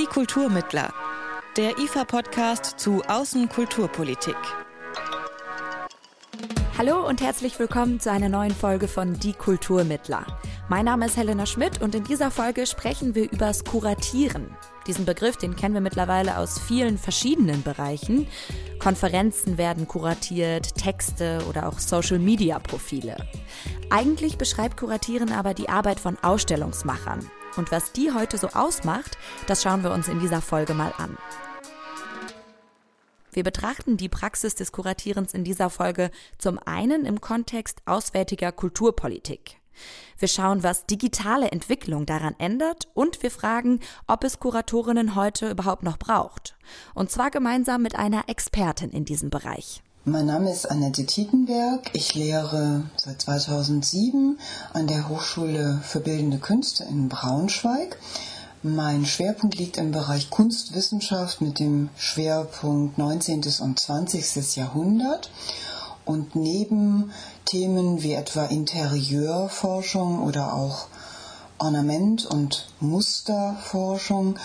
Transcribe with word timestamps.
Die 0.00 0.06
Kulturmittler. 0.06 0.94
Der 1.58 1.78
IFA-Podcast 1.78 2.80
zu 2.80 3.02
Außenkulturpolitik. 3.06 4.34
Hallo 6.78 7.06
und 7.06 7.20
herzlich 7.20 7.58
willkommen 7.58 8.00
zu 8.00 8.10
einer 8.10 8.30
neuen 8.30 8.54
Folge 8.54 8.88
von 8.88 9.20
Die 9.20 9.34
Kulturmittler. 9.34 10.24
Mein 10.70 10.86
Name 10.86 11.04
ist 11.04 11.18
Helena 11.18 11.44
Schmidt 11.44 11.82
und 11.82 11.94
in 11.94 12.04
dieser 12.04 12.30
Folge 12.30 12.66
sprechen 12.66 13.14
wir 13.14 13.30
übers 13.30 13.62
Kuratieren. 13.64 14.56
Diesen 14.86 15.04
Begriff, 15.04 15.36
den 15.36 15.54
kennen 15.54 15.74
wir 15.74 15.82
mittlerweile 15.82 16.38
aus 16.38 16.58
vielen 16.58 16.96
verschiedenen 16.96 17.62
Bereichen. 17.62 18.26
Konferenzen 18.78 19.58
werden 19.58 19.86
kuratiert, 19.86 20.76
Texte 20.76 21.42
oder 21.46 21.68
auch 21.68 21.78
Social-Media-Profile. 21.78 23.16
Eigentlich 23.90 24.38
beschreibt 24.38 24.78
Kuratieren 24.78 25.30
aber 25.30 25.52
die 25.52 25.68
Arbeit 25.68 26.00
von 26.00 26.16
Ausstellungsmachern. 26.22 27.30
Und 27.56 27.72
was 27.72 27.92
die 27.92 28.12
heute 28.12 28.38
so 28.38 28.48
ausmacht, 28.48 29.18
das 29.46 29.62
schauen 29.62 29.82
wir 29.82 29.92
uns 29.92 30.08
in 30.08 30.20
dieser 30.20 30.40
Folge 30.40 30.74
mal 30.74 30.92
an. 30.98 31.16
Wir 33.32 33.44
betrachten 33.44 33.96
die 33.96 34.08
Praxis 34.08 34.54
des 34.54 34.72
Kuratierens 34.72 35.34
in 35.34 35.44
dieser 35.44 35.70
Folge 35.70 36.10
zum 36.38 36.58
einen 36.58 37.04
im 37.04 37.20
Kontext 37.20 37.80
auswärtiger 37.86 38.50
Kulturpolitik. 38.50 39.60
Wir 40.18 40.28
schauen, 40.28 40.62
was 40.62 40.86
digitale 40.86 41.50
Entwicklung 41.50 42.06
daran 42.06 42.34
ändert 42.38 42.88
und 42.92 43.22
wir 43.22 43.30
fragen, 43.30 43.80
ob 44.06 44.24
es 44.24 44.40
Kuratorinnen 44.40 45.14
heute 45.14 45.50
überhaupt 45.50 45.82
noch 45.82 45.98
braucht. 45.98 46.56
Und 46.94 47.10
zwar 47.10 47.30
gemeinsam 47.30 47.82
mit 47.82 47.94
einer 47.96 48.28
Expertin 48.28 48.90
in 48.90 49.04
diesem 49.04 49.30
Bereich. 49.30 49.82
Mein 50.06 50.24
Name 50.24 50.50
ist 50.50 50.64
Annette 50.70 51.04
Tietenberg. 51.04 51.90
Ich 51.92 52.14
lehre 52.14 52.84
seit 52.96 53.20
2007 53.20 54.38
an 54.72 54.86
der 54.86 55.10
Hochschule 55.10 55.78
für 55.82 56.00
Bildende 56.00 56.38
Künste 56.38 56.84
in 56.84 57.10
Braunschweig. 57.10 57.98
Mein 58.62 59.04
Schwerpunkt 59.04 59.56
liegt 59.56 59.76
im 59.76 59.90
Bereich 59.90 60.30
Kunstwissenschaft 60.30 61.42
mit 61.42 61.58
dem 61.58 61.90
Schwerpunkt 61.98 62.96
19. 62.96 63.42
und 63.60 63.78
20. 63.78 64.56
Jahrhundert. 64.56 65.30
Und 66.06 66.34
neben 66.34 67.12
Themen 67.44 68.02
wie 68.02 68.14
etwa 68.14 68.46
Interieurforschung 68.46 70.22
oder 70.22 70.54
auch 70.54 70.86
Ornament- 71.58 72.24
und 72.24 72.68
Musterforschung 72.80 74.38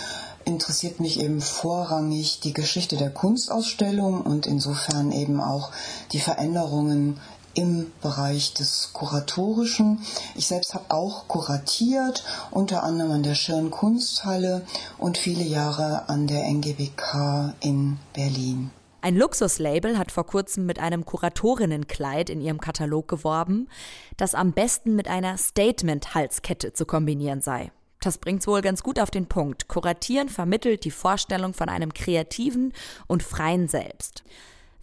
interessiert 0.46 1.00
mich 1.00 1.20
eben 1.20 1.42
vorrangig 1.42 2.40
die 2.40 2.54
Geschichte 2.54 2.98
der 2.98 3.10
Kunstausstellung 3.10 4.22
und 4.22 4.46
insofern 4.46 5.12
eben 5.12 5.42
auch 5.42 5.72
die 6.12 6.20
Veränderungen 6.20 7.20
im 7.56 7.92
Bereich 8.02 8.54
des 8.54 8.92
Kuratorischen. 8.94 10.02
Ich 10.36 10.48
selbst 10.48 10.74
habe 10.74 10.86
auch 10.90 11.28
kuratiert, 11.28 12.24
unter 12.52 12.84
anderem 12.84 13.12
an 13.12 13.24
der 13.24 13.36
Schirn 13.36 13.72
Kunsthalle 13.72 14.66
und 14.98 15.18
viele 15.18 15.44
Jahre 15.44 16.08
an 16.10 16.28
der 16.28 16.46
NGBK 16.46 17.56
in 17.62 17.98
Berlin. 18.14 18.72
Ein 19.02 19.16
Luxuslabel 19.16 19.98
hat 19.98 20.12
vor 20.12 20.26
kurzem 20.26 20.66
mit 20.66 20.80
einem 20.80 21.06
Kuratorinnenkleid 21.06 22.30
in 22.30 22.42
ihrem 22.42 22.60
Katalog 22.60 23.08
geworben, 23.08 23.70
das 24.18 24.34
am 24.34 24.52
besten 24.52 24.96
mit 24.96 25.08
einer 25.08 25.38
Statement-Halskette 25.38 26.74
zu 26.74 26.86
kombinieren 26.86 27.42
sei. 27.42 27.72
Das 28.06 28.20
bringt's 28.20 28.46
wohl 28.46 28.62
ganz 28.62 28.84
gut 28.84 29.00
auf 29.00 29.10
den 29.10 29.26
Punkt. 29.26 29.68
Kuratieren 29.68 30.30
vermittelt 30.30 30.86
die 30.86 30.92
Vorstellung 30.92 31.56
von 31.56 31.70
einem 31.70 31.92
kreativen 31.92 32.72
und 33.08 33.24
freien 33.24 33.68
Selbst. 33.68 34.24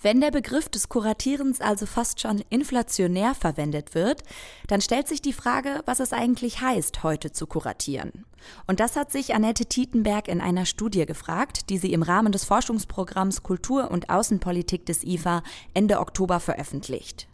Wenn 0.00 0.20
der 0.20 0.32
Begriff 0.32 0.68
des 0.68 0.88
Kuratierens 0.88 1.60
also 1.60 1.86
fast 1.86 2.20
schon 2.20 2.42
inflationär 2.50 3.36
verwendet 3.36 3.94
wird, 3.94 4.24
dann 4.66 4.80
stellt 4.80 5.06
sich 5.06 5.22
die 5.22 5.32
Frage, 5.32 5.82
was 5.86 6.00
es 6.00 6.12
eigentlich 6.12 6.62
heißt, 6.62 7.04
heute 7.04 7.30
zu 7.30 7.46
kuratieren. 7.46 8.24
Und 8.66 8.80
das 8.80 8.96
hat 8.96 9.12
sich 9.12 9.36
Annette 9.36 9.66
Tietenberg 9.66 10.26
in 10.26 10.40
einer 10.40 10.66
Studie 10.66 11.06
gefragt, 11.06 11.70
die 11.70 11.78
sie 11.78 11.92
im 11.92 12.02
Rahmen 12.02 12.32
des 12.32 12.44
Forschungsprogramms 12.44 13.44
Kultur 13.44 13.92
und 13.92 14.10
Außenpolitik 14.10 14.84
des 14.84 15.04
IFA 15.04 15.44
Ende 15.74 16.00
Oktober 16.00 16.40
veröffentlicht. 16.40 17.28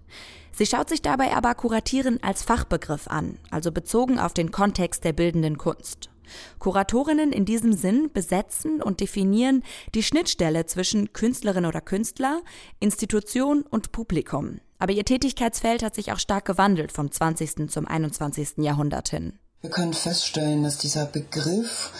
Sie 0.58 0.66
schaut 0.66 0.88
sich 0.88 1.02
dabei 1.02 1.36
aber 1.36 1.54
Kuratieren 1.54 2.20
als 2.20 2.42
Fachbegriff 2.42 3.06
an, 3.06 3.38
also 3.48 3.70
bezogen 3.70 4.18
auf 4.18 4.34
den 4.34 4.50
Kontext 4.50 5.04
der 5.04 5.12
bildenden 5.12 5.56
Kunst. 5.56 6.10
Kuratorinnen 6.58 7.30
in 7.30 7.44
diesem 7.44 7.74
Sinn 7.74 8.10
besetzen 8.12 8.82
und 8.82 8.98
definieren 8.98 9.62
die 9.94 10.02
Schnittstelle 10.02 10.66
zwischen 10.66 11.12
Künstlerin 11.12 11.64
oder 11.64 11.80
Künstler, 11.80 12.40
Institution 12.80 13.62
und 13.62 13.92
Publikum. 13.92 14.58
Aber 14.80 14.92
ihr 14.92 15.04
Tätigkeitsfeld 15.04 15.84
hat 15.84 15.94
sich 15.94 16.10
auch 16.10 16.18
stark 16.18 16.46
gewandelt 16.46 16.90
vom 16.90 17.08
20. 17.08 17.70
zum 17.70 17.86
21. 17.86 18.54
Jahrhundert 18.56 19.10
hin. 19.10 19.38
Wir 19.60 19.70
können 19.70 19.94
feststellen, 19.94 20.64
dass 20.64 20.78
dieser 20.78 21.06
Begriff 21.06 21.92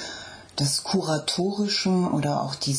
des 0.58 0.82
Kuratorischen 0.82 2.08
oder 2.08 2.42
auch 2.42 2.56
die 2.56 2.74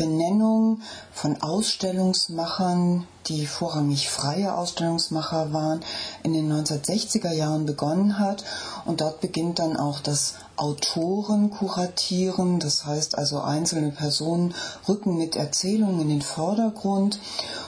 Selbstbenennung 0.00 0.80
von 1.12 1.42
Ausstellungsmachern, 1.42 3.06
die 3.26 3.46
vorrangig 3.46 4.08
freie 4.08 4.56
Ausstellungsmacher 4.56 5.52
waren, 5.52 5.80
in 6.22 6.32
den 6.32 6.50
1960er 6.50 7.32
Jahren 7.32 7.66
begonnen 7.66 8.18
hat. 8.18 8.42
Und 8.86 9.02
dort 9.02 9.20
beginnt 9.20 9.58
dann 9.58 9.76
auch 9.76 10.00
das 10.00 10.36
Autoren 10.56 11.50
kuratieren, 11.50 12.60
das 12.60 12.86
heißt 12.86 13.18
also 13.18 13.40
einzelne 13.40 13.90
Personen 13.90 14.54
rücken 14.88 15.18
mit 15.18 15.36
Erzählungen 15.36 16.00
in 16.00 16.08
den 16.08 16.22
Vordergrund. 16.22 17.20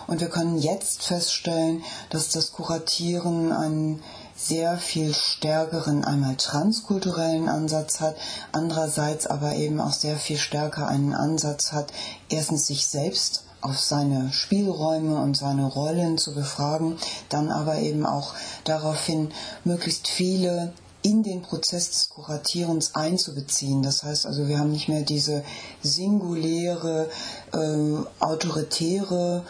Und 0.07 0.21
wir 0.23 0.29
können 0.29 0.57
jetzt 0.57 1.03
feststellen, 1.03 1.83
dass 2.09 2.31
das 2.31 2.53
Kuratieren 2.53 3.53
einen 3.53 4.03
sehr 4.47 4.79
viel 4.79 5.15
stärkeren 5.15 6.05
einmal 6.05 6.37
transkulturellen 6.37 7.49
Ansatz 7.49 8.01
hat, 8.01 8.17
andererseits 8.53 9.27
aber 9.27 9.55
eben 9.55 9.81
auch 9.81 9.93
sehr 9.93 10.17
viel 10.17 10.39
stärker 10.39 10.89
einen 10.89 11.15
Ansatz 11.15 11.73
hat, 11.73 11.93
erstens 12.29 12.67
sich 12.67 12.87
selbst 12.87 13.45
auf 13.61 13.79
seine 13.79 14.33
Spielräume 14.33 15.23
und 15.23 15.37
seine 15.37 15.67
Rollen 15.67 16.19
zu 16.19 16.35
befragen, 16.35 16.99
dann 17.29 17.51
aber 17.51 17.79
eben 17.79 18.05
auch 18.05 18.35
daraufhin 18.65 19.31
möglichst 19.65 20.09
viele 20.09 20.73
in 21.03 21.23
den 21.23 21.43
Prozess 21.43 21.91
des 21.91 22.09
Kuratierens 22.11 22.95
einzubeziehen. 22.95 23.83
Das 23.83 24.03
heißt 24.03 24.27
also, 24.27 24.47
wir 24.47 24.59
haben 24.59 24.71
nicht 24.71 24.89
mehr 24.89 25.03
diese 25.03 25.45
singuläre, 25.83 27.09
äh, 27.53 28.25
autoritäre 28.25 29.45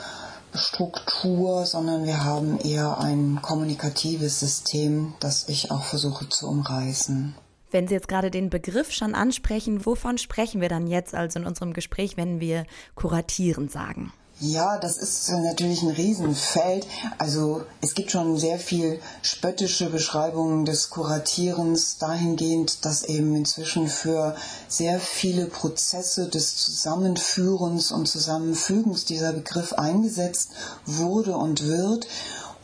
Struktur, 0.55 1.67
sondern 1.67 2.05
wir 2.05 2.25
haben 2.25 2.59
eher 2.59 2.99
ein 2.99 3.41
kommunikatives 3.43 4.41
System, 4.41 5.15
das 5.21 5.49
ich 5.49 5.71
auch 5.71 5.83
versuche 5.83 6.29
zu 6.29 6.49
umreißen. 6.49 7.35
Wenn 7.71 7.89
Sie 7.89 7.95
jetzt 7.95 8.09
gerade 8.09 8.31
den 8.31 8.51
Begriff 8.51 8.93
schon 8.93 9.15
ansprechen, 9.15 9.87
wovon 9.87 10.19
sprechen 10.19 10.61
wir 10.61 10.69
dann 10.69 10.87
jetzt 10.87 11.15
also 11.15 11.39
in 11.39 11.47
unserem 11.47 11.73
Gespräch, 11.73 12.19
wenn 12.19 12.39
wir 12.39 12.67
kuratieren 12.95 13.69
sagen? 13.69 14.13
Ja, 14.45 14.77
das 14.77 14.97
ist 14.97 15.31
natürlich 15.31 15.83
ein 15.83 15.91
Riesenfeld. 15.91 16.85
Also 17.17 17.63
es 17.81 17.95
gibt 17.95 18.11
schon 18.11 18.37
sehr 18.39 18.59
viel 18.59 18.99
spöttische 19.23 19.89
Beschreibungen 19.89 20.65
des 20.65 20.91
Kuratierens 20.91 21.99
dahingehend, 21.99 22.85
dass 22.85 23.05
eben 23.05 23.37
inzwischen 23.37 23.87
für 23.87 24.35
sehr 24.67 24.99
viele 24.99 25.47
Prozesse 25.47 26.29
des 26.29 26.57
Zusammenführens 26.57 27.93
und 27.93 28.09
Zusammenfügens 28.09 29.05
dieser 29.05 29.33
Begriff 29.33 29.75
eingesetzt 29.75 30.51
wurde 30.87 31.37
und 31.37 31.65
wird. 31.65 32.09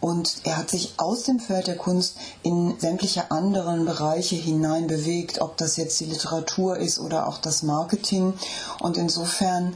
Und 0.01 0.43
er 0.45 0.59
hat 0.59 0.71
sich 0.71 0.95
aus 0.97 1.25
dem 1.25 1.41
Feld 1.41 1.67
der 1.67 1.77
Kunst 1.77 2.17
in 2.43 2.79
sämtliche 2.79 3.31
anderen 3.33 3.85
Bereiche 3.85 4.37
hinein 4.37 4.87
bewegt, 4.87 5.41
ob 5.41 5.57
das 5.57 5.77
jetzt 5.77 5.99
die 5.99 6.05
Literatur 6.05 6.77
ist 6.77 7.01
oder 7.01 7.27
auch 7.27 7.39
das 7.39 7.63
Marketing. 7.63 8.35
Und 8.81 8.97
insofern 8.97 9.75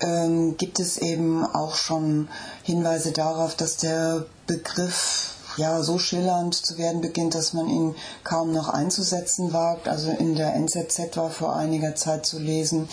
ähm, 0.00 0.56
gibt 0.56 0.80
es 0.80 0.98
eben 0.98 1.44
auch 1.44 1.76
schon 1.76 2.28
Hinweise 2.62 3.12
darauf, 3.12 3.54
dass 3.54 3.76
der 3.76 4.26
Begriff 4.46 5.34
ja 5.56 5.82
so 5.82 5.98
schillernd 5.98 6.54
zu 6.54 6.78
werden 6.78 7.00
beginnt, 7.00 7.34
dass 7.34 7.52
man 7.52 7.68
ihn 7.68 7.94
kaum 8.24 8.52
noch 8.52 8.68
einzusetzen 8.68 9.52
wagt. 9.52 9.88
Also 9.88 10.10
in 10.10 10.34
der 10.34 10.54
NZZ 10.54 11.16
war 11.16 11.30
vor 11.30 11.54
einiger 11.54 11.94
Zeit 11.94 12.26
zu 12.26 12.38
lesen, 12.38 12.88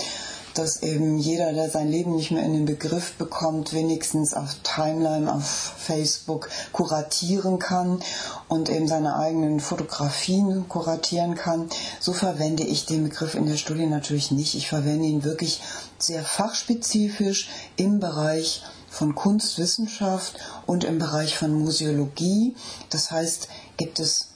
dass 0.53 0.81
eben 0.83 1.17
jeder, 1.17 1.53
der 1.53 1.69
sein 1.69 1.89
Leben 1.89 2.15
nicht 2.15 2.31
mehr 2.31 2.43
in 2.43 2.53
den 2.53 2.65
Begriff 2.65 3.13
bekommt, 3.13 3.73
wenigstens 3.73 4.33
auf 4.33 4.55
Timeline, 4.63 5.33
auf 5.33 5.45
Facebook 5.77 6.49
kuratieren 6.71 7.59
kann 7.59 8.01
und 8.47 8.69
eben 8.69 8.87
seine 8.87 9.15
eigenen 9.15 9.59
Fotografien 9.59 10.67
kuratieren 10.67 11.35
kann. 11.35 11.69
So 11.99 12.13
verwende 12.13 12.63
ich 12.63 12.85
den 12.85 13.03
Begriff 13.03 13.35
in 13.35 13.45
der 13.45 13.57
Studie 13.57 13.85
natürlich 13.85 14.31
nicht. 14.31 14.55
Ich 14.55 14.67
verwende 14.67 15.05
ihn 15.05 15.23
wirklich 15.23 15.61
sehr 15.97 16.23
fachspezifisch 16.23 17.49
im 17.75 17.99
Bereich 17.99 18.63
von 18.89 19.15
Kunstwissenschaft 19.15 20.37
und 20.65 20.83
im 20.83 20.99
Bereich 20.99 21.37
von 21.37 21.53
Museologie. 21.53 22.55
Das 22.89 23.09
heißt, 23.09 23.47
gibt 23.77 23.99
es 23.99 24.27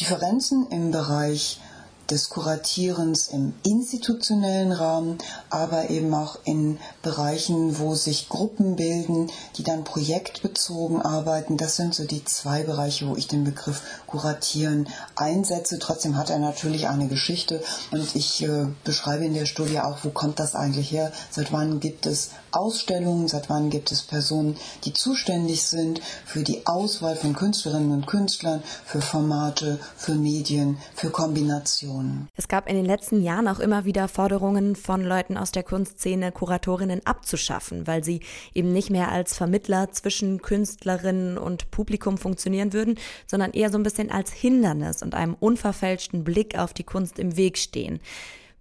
Differenzen 0.00 0.66
im 0.70 0.90
Bereich 0.90 1.60
des 2.10 2.30
Kuratierens 2.30 3.28
im 3.28 3.52
institutionellen 3.64 4.72
Rahmen, 4.72 5.18
aber 5.50 5.90
eben 5.90 6.14
auch 6.14 6.38
in 6.44 6.78
Bereichen, 7.02 7.78
wo 7.78 7.94
sich 7.94 8.28
Gruppen 8.28 8.76
bilden, 8.76 9.30
die 9.56 9.62
dann 9.62 9.84
projektbezogen 9.84 11.02
arbeiten. 11.02 11.56
Das 11.56 11.76
sind 11.76 11.94
so 11.94 12.04
die 12.04 12.24
zwei 12.24 12.62
Bereiche, 12.62 13.08
wo 13.08 13.16
ich 13.16 13.28
den 13.28 13.44
Begriff 13.44 13.82
Kuratieren 14.06 14.88
einsetze. 15.16 15.78
Trotzdem 15.78 16.16
hat 16.16 16.30
er 16.30 16.38
natürlich 16.38 16.88
eine 16.88 17.08
Geschichte 17.08 17.62
und 17.90 18.14
ich 18.14 18.42
äh, 18.42 18.66
beschreibe 18.84 19.26
in 19.26 19.34
der 19.34 19.46
Studie 19.46 19.80
auch, 19.80 19.98
wo 20.02 20.10
kommt 20.10 20.38
das 20.38 20.54
eigentlich 20.54 20.90
her? 20.90 21.12
Seit 21.30 21.52
wann 21.52 21.80
gibt 21.80 22.06
es 22.06 22.30
Ausstellungen? 22.52 23.28
Seit 23.28 23.50
wann 23.50 23.68
gibt 23.68 23.92
es 23.92 24.02
Personen, 24.02 24.56
die 24.84 24.94
zuständig 24.94 25.64
sind 25.64 26.00
für 26.24 26.42
die 26.42 26.66
Auswahl 26.66 27.16
von 27.16 27.34
Künstlerinnen 27.34 27.92
und 27.92 28.06
Künstlern, 28.06 28.62
für 28.86 29.02
Formate, 29.02 29.78
für 29.96 30.14
Medien, 30.14 30.78
für 30.94 31.10
Kombinationen? 31.10 31.97
Es 32.36 32.48
gab 32.48 32.68
in 32.68 32.76
den 32.76 32.84
letzten 32.84 33.22
Jahren 33.22 33.48
auch 33.48 33.58
immer 33.58 33.84
wieder 33.84 34.08
Forderungen 34.08 34.76
von 34.76 35.02
Leuten 35.02 35.36
aus 35.36 35.52
der 35.52 35.62
Kunstszene, 35.62 36.32
Kuratorinnen 36.32 37.04
abzuschaffen, 37.06 37.86
weil 37.86 38.04
sie 38.04 38.20
eben 38.54 38.72
nicht 38.72 38.90
mehr 38.90 39.10
als 39.10 39.36
Vermittler 39.36 39.90
zwischen 39.92 40.42
Künstlerinnen 40.42 41.38
und 41.38 41.70
Publikum 41.70 42.18
funktionieren 42.18 42.72
würden, 42.72 42.98
sondern 43.26 43.52
eher 43.52 43.70
so 43.70 43.78
ein 43.78 43.82
bisschen 43.82 44.10
als 44.10 44.32
Hindernis 44.32 45.02
und 45.02 45.14
einem 45.14 45.34
unverfälschten 45.34 46.24
Blick 46.24 46.58
auf 46.58 46.72
die 46.72 46.84
Kunst 46.84 47.18
im 47.18 47.36
Weg 47.36 47.58
stehen. 47.58 48.00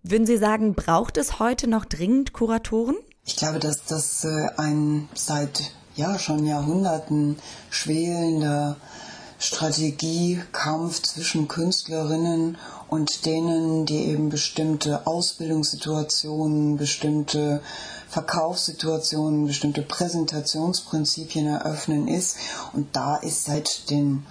Würden 0.04 0.26
Sie 0.26 0.38
sagen, 0.38 0.74
braucht 0.74 1.18
es 1.18 1.40
heute 1.40 1.68
noch 1.68 1.86
dringend 1.86 2.34
Kuratoren? 2.34 2.96
Ich 3.26 3.36
glaube, 3.36 3.60
dass 3.60 3.84
das 3.84 4.24
äh, 4.24 4.48
ein 4.58 5.10
seit 5.14 5.72
ja 5.96 6.18
schon 6.18 6.46
Jahrhunderten 6.46 7.38
schwelender 7.70 8.78
Strategiekampf 9.40 11.02
zwischen 11.02 11.48
Künstlerinnen 11.48 12.58
und 12.90 13.26
denen, 13.26 13.86
die 13.86 14.06
eben 14.06 14.30
bestimmte 14.30 15.06
Ausbildungssituationen, 15.06 16.78
bestimmte 16.78 17.62
Verkaufssituationen, 18.08 19.46
bestimmte 19.46 19.82
Präsentationsprinzipien 19.82 21.48
eröffnen 21.48 22.08
ist. 22.08 22.38
Und 22.74 22.96
da 22.96 23.18
ist 23.18 23.46
seit 23.46 23.90
den 23.90 24.26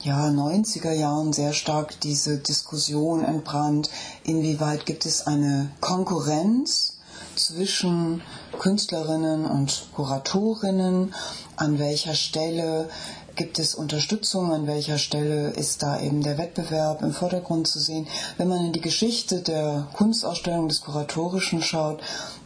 ja, 0.00 0.28
90er 0.28 0.92
Jahren 0.92 1.32
sehr 1.32 1.52
stark 1.52 2.00
diese 2.00 2.38
Diskussion 2.38 3.24
entbrannt, 3.24 3.90
inwieweit 4.22 4.86
gibt 4.86 5.04
es 5.06 5.26
eine 5.26 5.70
Konkurrenz 5.80 6.97
zwischen 7.38 8.22
Künstlerinnen 8.58 9.46
und 9.46 9.88
Kuratorinnen, 9.94 11.14
an 11.56 11.78
welcher 11.78 12.14
Stelle 12.14 12.88
gibt 13.36 13.58
es 13.60 13.74
Unterstützung, 13.74 14.52
an 14.52 14.66
welcher 14.66 14.98
Stelle 14.98 15.50
ist 15.50 15.82
da 15.82 16.00
eben 16.00 16.22
der 16.22 16.38
Wettbewerb 16.38 17.02
im 17.02 17.12
Vordergrund 17.12 17.68
zu 17.68 17.78
sehen. 17.78 18.08
Wenn 18.36 18.48
man 18.48 18.66
in 18.66 18.72
die 18.72 18.80
Geschichte 18.80 19.42
der 19.42 19.86
Kunstausstellung 19.94 20.68
des 20.68 20.80
Kuratorischen 20.80 21.62
schaut, 21.62 22.00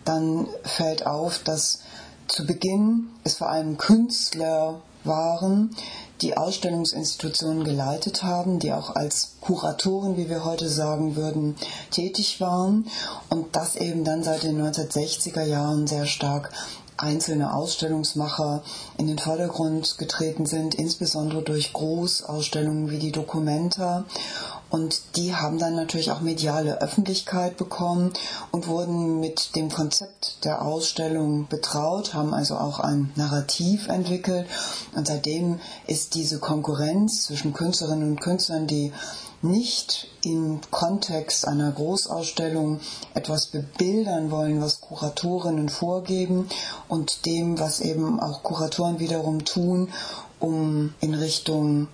dann 0.05 0.49
fällt 0.65 1.07
auf, 1.07 1.39
dass 1.39 1.81
zu 2.29 2.47
Beginn 2.47 3.09
es 3.25 3.37
vor 3.37 3.49
allem 3.49 3.79
Künstler 3.79 4.83
waren, 5.05 5.71
die 6.21 6.37
Ausstellungsinstitutionen 6.37 7.65
geleitet 7.65 8.23
haben, 8.23 8.59
die 8.59 8.73
auch 8.73 8.95
als 8.95 9.33
Kuratoren, 9.41 10.17
wie 10.17 10.29
wir 10.29 10.45
heute 10.45 10.69
sagen 10.69 11.17
würden, 11.17 11.57
tätig 11.91 12.41
waren 12.41 12.87
und 13.29 13.57
das 13.57 13.77
eben 13.77 14.05
dann 14.05 14.23
seit 14.23 14.45
den 14.45 14.61
1960er 14.63 15.43
Jahren 15.43 15.87
sehr 15.87 16.07
stark 16.07 16.51
einzelne 16.97 17.53
Ausstellungsmacher 17.53 18.63
in 18.97 19.09
den 19.09 19.19
Vordergrund 19.19 19.99
getreten 19.99 20.47
sind, 20.47 20.77
insbesondere 20.77 21.43
durch 21.43 21.73
Großausstellungen 21.73 22.91
wie 22.91 22.99
die 22.99 23.11
Documenta 23.11 24.05
und 24.73 25.17
die 25.17 25.35
haben 25.35 25.59
dann 25.59 25.77
natürlich 25.77 26.13
auch 26.13 26.23
mediale 26.23 26.81
Öffentlichkeit 26.81 27.59
bekommen 27.59 28.15
und 28.53 28.69
wurden 28.69 29.21
mit 29.21 29.55
dem 29.55 29.69
Konzept 29.69 30.43
der 30.45 30.63
Ausstellung 30.63 31.47
betraut, 31.47 32.15
haben 32.15 32.33
also 32.33 32.57
auch 32.57 32.81
ein 32.81 33.13
Narrativ 33.15 33.89
entwickelt. 33.89 34.47
Und 34.97 35.07
seitdem 35.07 35.61
ist 35.87 36.15
diese 36.15 36.39
Konkurrenz 36.39 37.25
zwischen 37.25 37.53
Künstlerinnen 37.53 38.13
und 38.13 38.21
Künstlern, 38.23 38.67
die 38.67 38.95
nicht 39.43 40.09
im 40.25 40.63
Kontext 40.71 41.47
einer 41.47 41.71
Großausstellung 41.71 42.81
etwas 43.13 43.49
bebildern 43.49 44.31
wollen, 44.31 44.63
was 44.63 44.81
Kuratorinnen 44.81 45.69
vorgeben 45.69 46.49
und 46.89 47.27
dem, 47.27 47.59
was 47.59 47.81
eben 47.81 48.21
auch 48.21 48.43
Kuratoren 48.43 49.01
wiederum 49.01 49.45
tun, 49.45 49.91
um 50.41 50.95
in 51.01 51.13
Richtung 51.13 51.89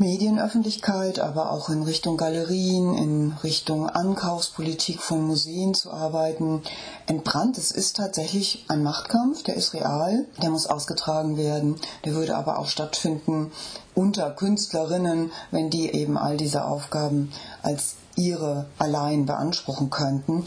Medienöffentlichkeit, 0.00 1.18
aber 1.18 1.52
auch 1.52 1.68
in 1.68 1.82
Richtung 1.82 2.16
Galerien, 2.16 2.96
in 2.96 3.32
Richtung 3.44 3.86
Ankaufspolitik 3.86 5.02
von 5.02 5.26
Museen 5.26 5.74
zu 5.74 5.92
arbeiten, 5.92 6.62
entbrannt. 7.06 7.58
Es 7.58 7.70
ist 7.70 7.96
tatsächlich 7.96 8.64
ein 8.68 8.82
Machtkampf, 8.82 9.42
der 9.42 9.56
ist 9.56 9.74
real, 9.74 10.24
der 10.42 10.48
muss 10.48 10.66
ausgetragen 10.66 11.36
werden, 11.36 11.76
der 12.06 12.14
würde 12.14 12.34
aber 12.34 12.58
auch 12.58 12.68
stattfinden 12.68 13.52
unter 13.94 14.30
Künstlerinnen, 14.30 15.32
wenn 15.50 15.68
die 15.68 15.92
eben 15.92 16.16
all 16.16 16.38
diese 16.38 16.64
Aufgaben 16.64 17.30
als 17.60 17.96
ihre 18.16 18.70
allein 18.78 19.26
beanspruchen 19.26 19.90
könnten. 19.90 20.44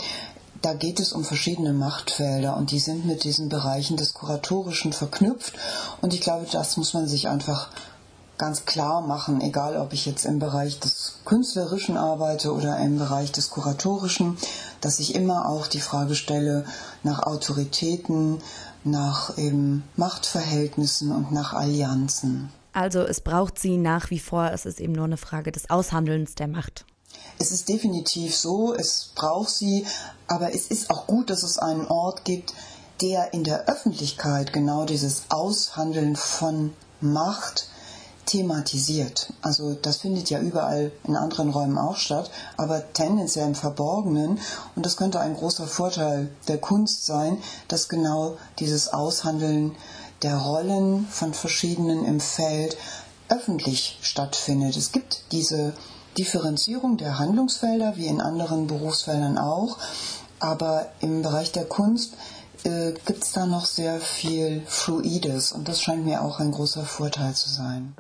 Da 0.64 0.74
geht 0.74 1.00
es 1.00 1.14
um 1.14 1.24
verschiedene 1.24 1.74
Machtfelder 1.74 2.58
und 2.58 2.72
die 2.72 2.80
sind 2.80 3.06
mit 3.06 3.24
diesen 3.24 3.50
Bereichen 3.50 3.98
des 3.98 4.16
Kuratorischen 4.16 4.94
verknüpft. 4.94 5.54
Und 6.02 6.14
ich 6.16 6.22
glaube, 6.22 6.48
das 6.52 6.78
muss 6.78 6.96
man 6.96 7.06
sich 7.06 7.28
einfach 7.28 7.70
ganz 8.44 8.66
klar 8.66 9.00
machen, 9.00 9.40
egal 9.40 9.78
ob 9.78 9.94
ich 9.94 10.06
jetzt 10.06 10.26
im 10.26 10.38
Bereich 10.38 10.78
des 10.78 11.20
Künstlerischen 11.24 11.96
arbeite 11.96 12.52
oder 12.52 12.78
im 12.80 12.98
Bereich 12.98 13.32
des 13.32 13.50
Kuratorischen, 13.50 14.38
dass 14.82 15.00
ich 15.00 15.16
immer 15.16 15.48
auch 15.48 15.68
die 15.68 15.80
Frage 15.80 16.14
stelle 16.14 16.66
nach 17.04 17.24
Autoritäten, 17.24 18.42
nach 18.84 19.38
eben 19.38 19.86
Machtverhältnissen 19.96 21.14
und 21.14 21.32
nach 21.32 21.54
Allianzen. 21.54 22.50
Also 22.74 23.00
es 23.04 23.22
braucht 23.22 23.58
sie 23.58 23.78
nach 23.78 24.10
wie 24.10 24.20
vor, 24.20 24.52
es 24.52 24.66
ist 24.66 24.82
eben 24.82 24.92
nur 24.92 25.06
eine 25.06 25.16
Frage 25.16 25.54
des 25.54 25.70
Aushandelns 25.70 26.36
der 26.36 26.50
Macht. 26.50 26.84
Es 27.40 27.54
ist 27.54 27.70
definitiv 27.70 28.36
so, 28.36 28.74
es 28.74 29.12
braucht 29.16 29.52
sie, 29.52 29.86
aber 30.28 30.54
es 30.54 30.68
ist 30.68 30.90
auch 30.90 31.08
gut, 31.08 31.30
dass 31.30 31.44
es 31.44 31.60
einen 31.60 31.88
Ort 31.88 32.26
gibt, 32.26 32.54
der 33.02 33.34
in 33.34 33.46
der 33.46 33.70
Öffentlichkeit 33.70 34.52
genau 34.52 34.84
dieses 34.84 35.28
Aushandeln 35.30 36.18
von 36.18 36.74
Macht 37.00 37.70
thematisiert. 38.26 39.34
Also 39.42 39.74
das 39.74 39.98
findet 39.98 40.30
ja 40.30 40.40
überall 40.40 40.92
in 41.04 41.16
anderen 41.16 41.50
Räumen 41.50 41.78
auch 41.78 41.98
statt, 41.98 42.30
aber 42.58 42.94
tendenziell 42.94 43.48
im 43.48 43.56
Verborgenen. 43.56 44.40
Und 44.76 44.86
das 44.86 44.98
könnte 44.98 45.20
ein 45.20 45.36
großer 45.36 45.68
Vorteil 45.68 46.30
der 46.48 46.58
Kunst 46.58 47.06
sein, 47.06 47.38
dass 47.68 47.90
genau 47.90 48.38
dieses 48.60 48.94
Aushandeln 48.94 49.76
der 50.22 50.38
Rollen 50.38 51.08
von 51.10 51.34
verschiedenen 51.34 52.06
im 52.06 52.20
Feld 52.20 52.78
öffentlich 53.30 53.98
stattfindet. 54.02 54.78
Es 54.78 54.92
gibt 54.92 55.24
diese 55.32 55.74
Differenzierung 56.18 56.98
der 56.98 57.20
Handlungsfelder 57.20 57.98
wie 57.98 58.08
in 58.08 58.22
anderen 58.22 58.68
Berufsfeldern 58.68 59.38
auch, 59.38 59.78
aber 60.40 60.88
im 61.00 61.22
Bereich 61.22 61.52
der 61.52 61.66
Kunst 61.66 62.14
äh, 62.66 62.94
gibt 63.06 63.24
es 63.24 63.32
da 63.32 63.46
noch 63.46 63.66
sehr 63.66 64.00
viel 64.00 64.62
Fluides 64.66 65.52
und 65.52 65.68
das 65.68 65.82
scheint 65.82 66.06
mir 66.06 66.22
auch 66.22 66.40
ein 66.40 66.52
großer 66.52 66.84
Vorteil 66.84 67.34
zu 67.34 67.50
sein. 67.50 67.94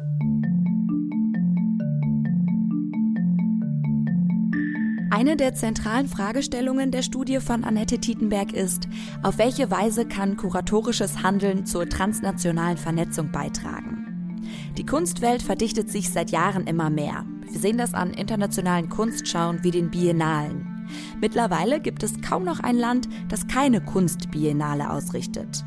Eine 5.11 5.37
der 5.37 5.53
zentralen 5.53 6.07
Fragestellungen 6.07 6.91
der 6.91 7.03
Studie 7.03 7.39
von 7.39 7.63
Annette 7.63 7.99
Tietenberg 7.99 8.51
ist, 8.51 8.87
auf 9.21 9.37
welche 9.37 9.69
Weise 9.69 10.05
kann 10.05 10.37
kuratorisches 10.37 11.21
Handeln 11.21 11.65
zur 11.65 11.87
transnationalen 11.87 12.77
Vernetzung 12.77 13.31
beitragen? 13.31 14.41
Die 14.77 14.85
Kunstwelt 14.85 15.43
verdichtet 15.43 15.91
sich 15.91 16.09
seit 16.09 16.31
Jahren 16.31 16.65
immer 16.65 16.89
mehr. 16.89 17.25
Wir 17.47 17.59
sehen 17.59 17.77
das 17.77 17.93
an 17.93 18.11
internationalen 18.11 18.89
Kunstschauen 18.89 19.63
wie 19.63 19.71
den 19.71 19.91
Biennalen. 19.91 20.72
Mittlerweile 21.21 21.79
gibt 21.79 22.03
es 22.03 22.21
kaum 22.21 22.43
noch 22.43 22.59
ein 22.59 22.77
Land, 22.77 23.07
das 23.29 23.47
keine 23.47 23.81
Kunstbiennale 23.81 24.89
ausrichtet. 24.89 25.63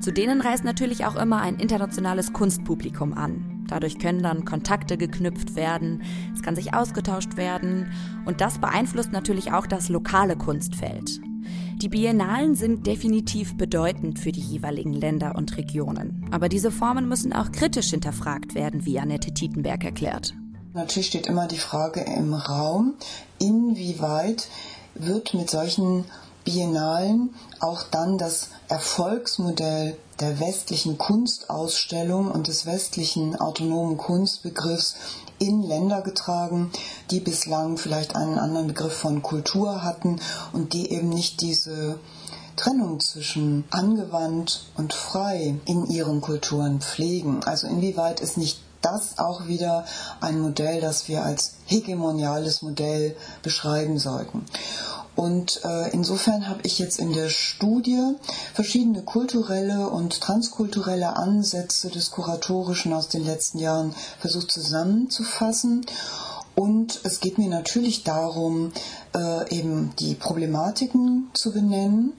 Zu 0.00 0.12
denen 0.12 0.40
reist 0.40 0.64
natürlich 0.64 1.04
auch 1.04 1.16
immer 1.16 1.40
ein 1.40 1.56
internationales 1.56 2.32
Kunstpublikum 2.32 3.12
an. 3.12 3.64
Dadurch 3.66 3.98
können 3.98 4.22
dann 4.22 4.44
Kontakte 4.44 4.96
geknüpft 4.96 5.54
werden, 5.54 6.02
es 6.34 6.42
kann 6.42 6.56
sich 6.56 6.72
ausgetauscht 6.72 7.36
werden 7.36 7.90
und 8.24 8.40
das 8.40 8.58
beeinflusst 8.58 9.12
natürlich 9.12 9.52
auch 9.52 9.66
das 9.66 9.88
lokale 9.88 10.36
Kunstfeld. 10.36 11.20
Die 11.76 11.88
Biennalen 11.88 12.54
sind 12.54 12.86
definitiv 12.86 13.56
bedeutend 13.56 14.18
für 14.18 14.32
die 14.32 14.40
jeweiligen 14.40 14.92
Länder 14.92 15.36
und 15.36 15.56
Regionen. 15.56 16.26
Aber 16.30 16.48
diese 16.48 16.70
Formen 16.70 17.08
müssen 17.08 17.32
auch 17.32 17.52
kritisch 17.52 17.90
hinterfragt 17.90 18.54
werden, 18.54 18.84
wie 18.84 18.98
Annette 18.98 19.32
Tietenberg 19.32 19.84
erklärt. 19.84 20.34
Natürlich 20.78 21.08
steht 21.08 21.26
immer 21.26 21.48
die 21.48 21.58
Frage 21.58 22.02
im 22.02 22.34
Raum, 22.34 22.94
inwieweit 23.40 24.46
wird 24.94 25.34
mit 25.34 25.50
solchen 25.50 26.04
Biennalen 26.44 27.34
auch 27.58 27.82
dann 27.82 28.16
das 28.16 28.50
Erfolgsmodell 28.68 29.96
der 30.20 30.38
westlichen 30.38 30.96
Kunstausstellung 30.96 32.30
und 32.30 32.46
des 32.46 32.64
westlichen 32.64 33.34
autonomen 33.34 33.96
Kunstbegriffs 33.96 34.94
in 35.40 35.64
Länder 35.64 36.00
getragen, 36.02 36.70
die 37.10 37.18
bislang 37.18 37.76
vielleicht 37.76 38.14
einen 38.14 38.38
anderen 38.38 38.68
Begriff 38.68 38.94
von 38.94 39.20
Kultur 39.20 39.82
hatten 39.82 40.20
und 40.52 40.74
die 40.74 40.92
eben 40.92 41.08
nicht 41.08 41.40
diese 41.40 41.98
Trennung 42.54 43.00
zwischen 43.00 43.64
angewandt 43.70 44.66
und 44.76 44.94
frei 44.94 45.56
in 45.64 45.86
ihren 45.86 46.20
Kulturen 46.20 46.80
pflegen. 46.80 47.42
Also 47.42 47.66
inwieweit 47.66 48.20
ist 48.20 48.38
nicht 48.38 48.60
das 48.92 49.18
auch 49.18 49.46
wieder 49.46 49.84
ein 50.20 50.40
Modell, 50.40 50.80
das 50.80 51.08
wir 51.08 51.24
als 51.24 51.54
hegemoniales 51.66 52.62
Modell 52.62 53.16
beschreiben 53.42 53.98
sollten. 53.98 54.44
Und 55.18 55.64
äh, 55.64 55.90
insofern 55.90 56.48
habe 56.48 56.60
ich 56.62 56.78
jetzt 56.78 57.00
in 57.00 57.12
der 57.12 57.28
Studie 57.28 58.14
verschiedene 58.54 59.02
kulturelle 59.02 59.88
und 59.88 60.20
transkulturelle 60.20 61.16
Ansätze 61.16 61.90
des 61.90 62.12
Kuratorischen 62.12 62.92
aus 62.92 63.08
den 63.08 63.24
letzten 63.24 63.58
Jahren 63.58 63.94
versucht 64.20 64.52
zusammenzufassen. 64.52 65.84
Und 66.54 67.00
es 67.02 67.18
geht 67.18 67.38
mir 67.38 67.48
natürlich 67.48 68.04
darum, 68.04 68.72
äh, 69.12 69.56
eben 69.56 69.92
die 69.98 70.14
Problematiken 70.14 71.30
zu 71.34 71.52
benennen, 71.52 72.12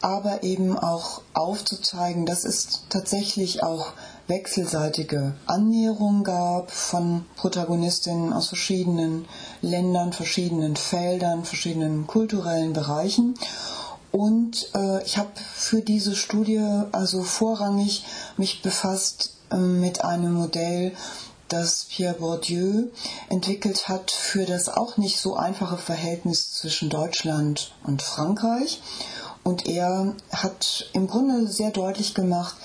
aber 0.00 0.42
eben 0.42 0.78
auch 0.78 1.20
aufzuzeigen, 1.34 2.24
dass 2.24 2.44
es 2.44 2.84
tatsächlich 2.88 3.62
auch 3.62 3.92
wechselseitige 4.28 5.34
Annäherung 5.46 6.24
gab 6.24 6.70
von 6.70 7.24
Protagonistinnen 7.36 8.32
aus 8.32 8.48
verschiedenen 8.48 9.26
Ländern, 9.62 10.12
verschiedenen 10.12 10.76
Feldern, 10.76 11.44
verschiedenen 11.44 12.06
kulturellen 12.06 12.72
Bereichen. 12.72 13.34
Und 14.10 14.70
äh, 14.74 15.04
ich 15.04 15.18
habe 15.18 15.30
für 15.54 15.82
diese 15.82 16.16
Studie 16.16 16.64
also 16.92 17.22
vorrangig 17.22 18.04
mich 18.36 18.62
befasst 18.62 19.34
äh, 19.50 19.56
mit 19.56 20.04
einem 20.04 20.34
Modell, 20.34 20.92
das 21.48 21.86
Pierre 21.88 22.14
Bourdieu 22.14 22.88
entwickelt 23.28 23.88
hat 23.88 24.10
für 24.10 24.46
das 24.46 24.68
auch 24.68 24.96
nicht 24.96 25.20
so 25.20 25.36
einfache 25.36 25.76
Verhältnis 25.76 26.52
zwischen 26.52 26.90
Deutschland 26.90 27.72
und 27.84 28.02
Frankreich. 28.02 28.80
Und 29.44 29.66
er 29.66 30.14
hat 30.32 30.90
im 30.92 31.06
Grunde 31.06 31.46
sehr 31.46 31.70
deutlich 31.70 32.14
gemacht, 32.14 32.56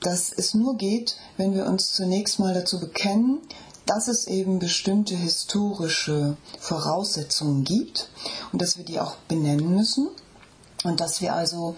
dass 0.00 0.32
es 0.32 0.54
nur 0.54 0.76
geht, 0.76 1.16
wenn 1.36 1.54
wir 1.54 1.66
uns 1.66 1.92
zunächst 1.92 2.38
mal 2.38 2.54
dazu 2.54 2.80
bekennen, 2.80 3.40
dass 3.86 4.08
es 4.08 4.26
eben 4.26 4.58
bestimmte 4.58 5.14
historische 5.14 6.36
Voraussetzungen 6.58 7.64
gibt 7.64 8.08
und 8.52 8.62
dass 8.62 8.78
wir 8.78 8.84
die 8.84 9.00
auch 9.00 9.16
benennen 9.28 9.74
müssen 9.74 10.08
und 10.84 11.00
dass 11.00 11.20
wir 11.20 11.34
also 11.34 11.74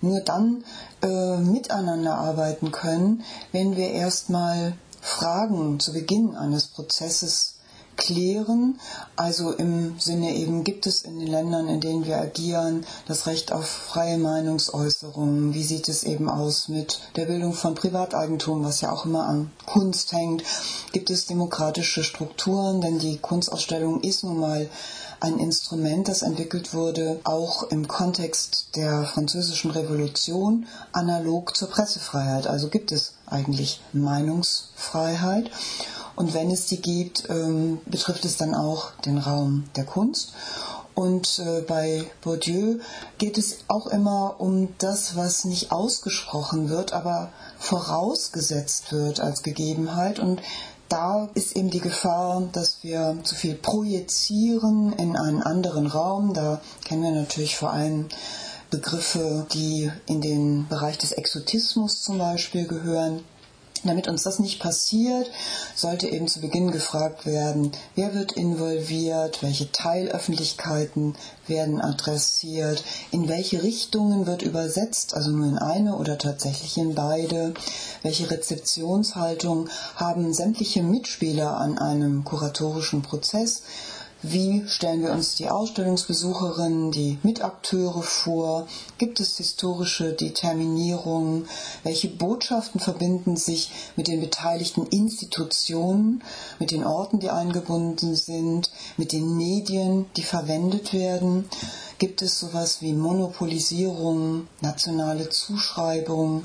nur 0.00 0.20
dann 0.20 0.64
äh, 1.02 1.36
miteinander 1.38 2.14
arbeiten 2.14 2.70
können, 2.70 3.24
wenn 3.52 3.76
wir 3.76 3.90
erstmal 3.90 4.74
Fragen 5.00 5.80
zu 5.80 5.92
Beginn 5.92 6.36
eines 6.36 6.68
Prozesses 6.68 7.57
klären. 7.98 8.80
Also 9.16 9.52
im 9.52 10.00
Sinne 10.00 10.34
eben, 10.34 10.64
gibt 10.64 10.86
es 10.86 11.02
in 11.02 11.18
den 11.18 11.28
Ländern, 11.28 11.68
in 11.68 11.80
denen 11.80 12.06
wir 12.06 12.16
agieren, 12.16 12.86
das 13.06 13.26
Recht 13.26 13.52
auf 13.52 13.66
freie 13.66 14.16
Meinungsäußerung? 14.16 15.52
Wie 15.52 15.64
sieht 15.64 15.88
es 15.88 16.04
eben 16.04 16.30
aus 16.30 16.68
mit 16.68 17.00
der 17.16 17.26
Bildung 17.26 17.52
von 17.52 17.74
Privateigentum, 17.74 18.64
was 18.64 18.80
ja 18.80 18.90
auch 18.90 19.04
immer 19.04 19.26
an 19.26 19.50
Kunst 19.66 20.12
hängt? 20.12 20.42
Gibt 20.92 21.10
es 21.10 21.26
demokratische 21.26 22.02
Strukturen? 22.02 22.80
Denn 22.80 22.98
die 22.98 23.18
Kunstausstellung 23.18 24.00
ist 24.00 24.24
nun 24.24 24.40
mal 24.40 24.70
ein 25.20 25.38
Instrument, 25.38 26.08
das 26.08 26.22
entwickelt 26.22 26.74
wurde, 26.74 27.20
auch 27.24 27.64
im 27.64 27.88
Kontext 27.88 28.68
der 28.76 29.04
französischen 29.04 29.72
Revolution, 29.72 30.66
analog 30.92 31.56
zur 31.56 31.68
Pressefreiheit. 31.68 32.46
Also 32.46 32.68
gibt 32.68 32.92
es 32.92 33.14
eigentlich 33.26 33.80
Meinungsfreiheit. 33.92 35.50
Und 36.18 36.34
wenn 36.34 36.50
es 36.50 36.66
die 36.66 36.82
gibt, 36.82 37.30
ähm, 37.30 37.80
betrifft 37.86 38.24
es 38.24 38.36
dann 38.36 38.52
auch 38.52 38.90
den 39.06 39.18
Raum 39.18 39.70
der 39.76 39.84
Kunst. 39.84 40.32
Und 40.96 41.38
äh, 41.38 41.60
bei 41.60 42.10
Bourdieu 42.22 42.80
geht 43.18 43.38
es 43.38 43.58
auch 43.68 43.86
immer 43.86 44.34
um 44.38 44.74
das, 44.78 45.14
was 45.14 45.44
nicht 45.44 45.70
ausgesprochen 45.70 46.70
wird, 46.70 46.92
aber 46.92 47.30
vorausgesetzt 47.60 48.90
wird 48.90 49.20
als 49.20 49.44
Gegebenheit. 49.44 50.18
Und 50.18 50.42
da 50.88 51.28
ist 51.34 51.54
eben 51.54 51.70
die 51.70 51.78
Gefahr, 51.78 52.42
dass 52.50 52.78
wir 52.82 53.18
zu 53.22 53.36
viel 53.36 53.54
projizieren 53.54 54.92
in 54.94 55.14
einen 55.14 55.44
anderen 55.44 55.86
Raum. 55.86 56.34
Da 56.34 56.60
kennen 56.84 57.04
wir 57.04 57.12
natürlich 57.12 57.54
vor 57.54 57.72
allem 57.72 58.08
Begriffe, 58.70 59.46
die 59.52 59.92
in 60.06 60.20
den 60.20 60.66
Bereich 60.66 60.98
des 60.98 61.12
Exotismus 61.12 62.02
zum 62.02 62.18
Beispiel 62.18 62.66
gehören. 62.66 63.22
Damit 63.84 64.08
uns 64.08 64.24
das 64.24 64.38
nicht 64.38 64.60
passiert, 64.60 65.30
sollte 65.74 66.08
eben 66.08 66.26
zu 66.26 66.40
Beginn 66.40 66.70
gefragt 66.70 67.26
werden, 67.26 67.72
wer 67.94 68.14
wird 68.14 68.32
involviert, 68.32 69.42
welche 69.42 69.70
Teilöffentlichkeiten 69.70 71.14
werden 71.46 71.80
adressiert, 71.80 72.82
in 73.10 73.28
welche 73.28 73.62
Richtungen 73.62 74.26
wird 74.26 74.42
übersetzt, 74.42 75.14
also 75.14 75.30
nur 75.30 75.46
in 75.46 75.58
eine 75.58 75.96
oder 75.96 76.18
tatsächlich 76.18 76.76
in 76.76 76.94
beide, 76.94 77.54
welche 78.02 78.30
Rezeptionshaltung 78.30 79.68
haben 79.94 80.32
sämtliche 80.32 80.82
Mitspieler 80.82 81.56
an 81.56 81.78
einem 81.78 82.24
kuratorischen 82.24 83.02
Prozess, 83.02 83.62
wie 84.22 84.64
stellen 84.66 85.02
wir 85.02 85.12
uns 85.12 85.36
die 85.36 85.48
Ausstellungsbesucherinnen, 85.48 86.90
die 86.90 87.18
Mitakteure 87.22 88.02
vor? 88.02 88.66
Gibt 88.98 89.20
es 89.20 89.36
historische 89.36 90.12
Determinierungen? 90.12 91.48
Welche 91.84 92.08
Botschaften 92.08 92.80
verbinden 92.80 93.36
sich 93.36 93.70
mit 93.94 94.08
den 94.08 94.20
beteiligten 94.20 94.86
Institutionen, 94.86 96.24
mit 96.58 96.72
den 96.72 96.84
Orten, 96.84 97.20
die 97.20 97.30
eingebunden 97.30 98.16
sind, 98.16 98.72
mit 98.96 99.12
den 99.12 99.36
Medien, 99.36 100.06
die 100.16 100.24
verwendet 100.24 100.92
werden? 100.92 101.48
Gibt 101.98 102.20
es 102.20 102.40
sowas 102.40 102.82
wie 102.82 102.94
Monopolisierung, 102.94 104.48
nationale 104.60 105.28
Zuschreibung? 105.28 106.44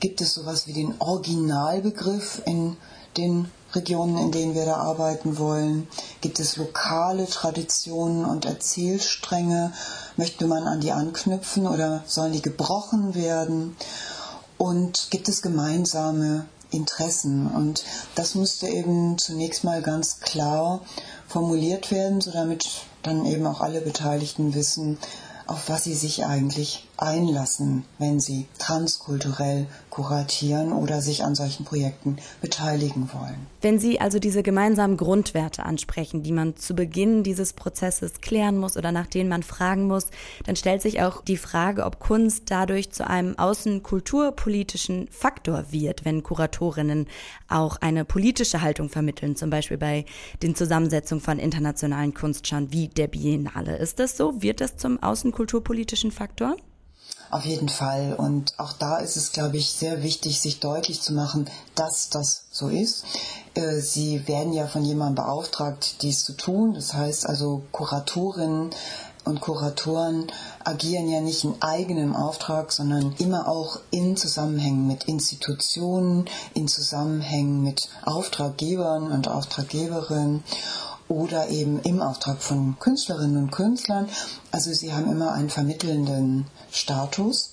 Gibt 0.00 0.22
es 0.22 0.32
sowas 0.32 0.66
wie 0.66 0.72
den 0.72 0.94
Originalbegriff 0.98 2.40
in 2.46 2.78
den 3.18 3.50
Regionen, 3.76 4.18
in 4.18 4.32
denen 4.32 4.54
wir 4.54 4.64
da 4.64 4.76
arbeiten 4.76 5.38
wollen? 5.38 5.86
Gibt 6.20 6.40
es 6.40 6.56
lokale 6.56 7.26
Traditionen 7.26 8.24
und 8.24 8.44
Erzählstränge? 8.44 9.72
Möchte 10.16 10.46
man 10.46 10.64
an 10.64 10.80
die 10.80 10.92
anknüpfen 10.92 11.66
oder 11.66 12.02
sollen 12.06 12.32
die 12.32 12.42
gebrochen 12.42 13.14
werden? 13.14 13.76
Und 14.58 15.08
gibt 15.10 15.28
es 15.28 15.42
gemeinsame 15.42 16.46
Interessen? 16.70 17.46
Und 17.46 17.84
das 18.14 18.34
müsste 18.34 18.66
eben 18.68 19.18
zunächst 19.18 19.62
mal 19.62 19.82
ganz 19.82 20.20
klar 20.20 20.80
formuliert 21.28 21.90
werden, 21.90 22.20
so 22.20 22.32
damit 22.32 22.66
dann 23.02 23.26
eben 23.26 23.46
auch 23.46 23.60
alle 23.60 23.80
Beteiligten 23.80 24.54
wissen, 24.54 24.98
auf 25.46 25.68
was 25.68 25.84
sie 25.84 25.94
sich 25.94 26.24
eigentlich 26.24 26.88
einlassen, 26.96 27.84
wenn 27.98 28.20
sie 28.20 28.46
transkulturell 28.58 29.66
kuratieren 29.90 30.72
oder 30.72 31.00
sich 31.00 31.24
an 31.24 31.34
solchen 31.34 31.64
Projekten 31.64 32.16
beteiligen 32.40 33.08
wollen. 33.12 33.46
Wenn 33.62 33.78
Sie 33.78 34.00
also 34.00 34.18
diese 34.18 34.42
gemeinsamen 34.42 34.96
Grundwerte 34.96 35.64
ansprechen, 35.64 36.22
die 36.22 36.32
man 36.32 36.56
zu 36.56 36.74
Beginn 36.74 37.22
dieses 37.22 37.52
Prozesses 37.52 38.20
klären 38.20 38.58
muss 38.58 38.76
oder 38.76 38.92
nach 38.92 39.06
denen 39.06 39.28
man 39.28 39.42
fragen 39.42 39.86
muss, 39.86 40.08
dann 40.44 40.56
stellt 40.56 40.82
sich 40.82 41.02
auch 41.02 41.22
die 41.22 41.36
Frage, 41.36 41.84
ob 41.84 41.98
Kunst 41.98 42.44
dadurch 42.46 42.90
zu 42.92 43.06
einem 43.06 43.38
außenkulturpolitischen 43.38 45.08
Faktor 45.10 45.66
wird, 45.70 46.04
wenn 46.04 46.22
Kuratorinnen 46.22 47.06
auch 47.48 47.78
eine 47.78 48.04
politische 48.04 48.62
Haltung 48.62 48.88
vermitteln, 48.88 49.36
zum 49.36 49.50
Beispiel 49.50 49.78
bei 49.78 50.04
den 50.42 50.54
Zusammensetzungen 50.54 51.22
von 51.22 51.38
internationalen 51.38 52.14
Kunstschauen 52.14 52.72
wie 52.72 52.88
der 52.88 53.08
Biennale. 53.08 53.76
Ist 53.76 53.98
das 53.98 54.16
so? 54.16 54.42
Wird 54.42 54.60
das 54.60 54.76
zum 54.76 55.02
außenkulturpolitischen 55.02 56.12
Faktor? 56.12 56.56
Auf 57.30 57.44
jeden 57.44 57.68
Fall. 57.68 58.14
Und 58.14 58.54
auch 58.58 58.72
da 58.72 58.98
ist 58.98 59.16
es, 59.16 59.32
glaube 59.32 59.56
ich, 59.56 59.70
sehr 59.70 60.02
wichtig, 60.02 60.40
sich 60.40 60.60
deutlich 60.60 61.02
zu 61.02 61.12
machen, 61.12 61.50
dass 61.74 62.08
das 62.08 62.44
so 62.50 62.68
ist. 62.68 63.04
Äh, 63.54 63.80
sie 63.80 64.26
werden 64.28 64.52
ja 64.52 64.66
von 64.66 64.84
jemandem 64.84 65.24
beauftragt, 65.24 66.02
dies 66.02 66.24
zu 66.24 66.34
tun. 66.34 66.74
Das 66.74 66.94
heißt 66.94 67.26
also, 67.26 67.62
Kuratorinnen 67.72 68.70
und 69.24 69.40
Kuratoren 69.40 70.28
agieren 70.62 71.08
ja 71.08 71.20
nicht 71.20 71.42
in 71.42 71.60
eigenem 71.60 72.14
Auftrag, 72.14 72.70
sondern 72.70 73.14
immer 73.18 73.48
auch 73.48 73.80
in 73.90 74.16
Zusammenhängen 74.16 74.86
mit 74.86 75.04
Institutionen, 75.04 76.26
in 76.54 76.68
Zusammenhängen 76.68 77.62
mit 77.62 77.88
Auftraggebern 78.04 79.10
und 79.10 79.26
Auftraggeberinnen 79.26 80.44
oder 81.08 81.48
eben 81.48 81.80
im 81.82 82.02
Auftrag 82.02 82.42
von 82.42 82.78
Künstlerinnen 82.78 83.36
und 83.36 83.50
Künstlern. 83.50 84.08
Also 84.50 84.72
sie 84.72 84.92
haben 84.92 85.10
immer 85.10 85.32
einen 85.32 85.50
vermittelnden 85.50 86.46
Status. 86.70 87.52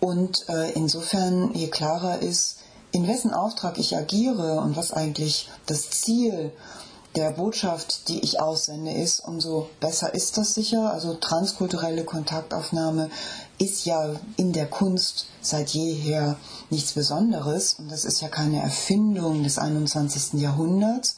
Und 0.00 0.48
äh, 0.48 0.72
insofern, 0.72 1.54
je 1.54 1.68
klarer 1.68 2.20
ist, 2.20 2.58
in 2.92 3.06
wessen 3.06 3.32
Auftrag 3.32 3.78
ich 3.78 3.96
agiere 3.96 4.60
und 4.60 4.76
was 4.76 4.92
eigentlich 4.92 5.48
das 5.66 5.90
Ziel 5.90 6.52
der 7.16 7.30
Botschaft, 7.30 8.08
die 8.08 8.20
ich 8.20 8.40
aussende, 8.40 8.92
ist, 8.92 9.20
umso 9.20 9.68
besser 9.80 10.14
ist 10.14 10.36
das 10.36 10.54
sicher. 10.54 10.92
Also 10.92 11.14
transkulturelle 11.14 12.04
Kontaktaufnahme 12.04 13.10
ist 13.58 13.86
ja 13.86 14.14
in 14.36 14.52
der 14.52 14.66
Kunst 14.66 15.26
seit 15.40 15.70
jeher 15.70 16.36
nichts 16.68 16.92
Besonderes 16.92 17.74
und 17.78 17.90
das 17.90 18.04
ist 18.04 18.20
ja 18.20 18.28
keine 18.28 18.60
Erfindung 18.60 19.42
des 19.42 19.58
21. 19.58 20.34
Jahrhunderts. 20.40 21.16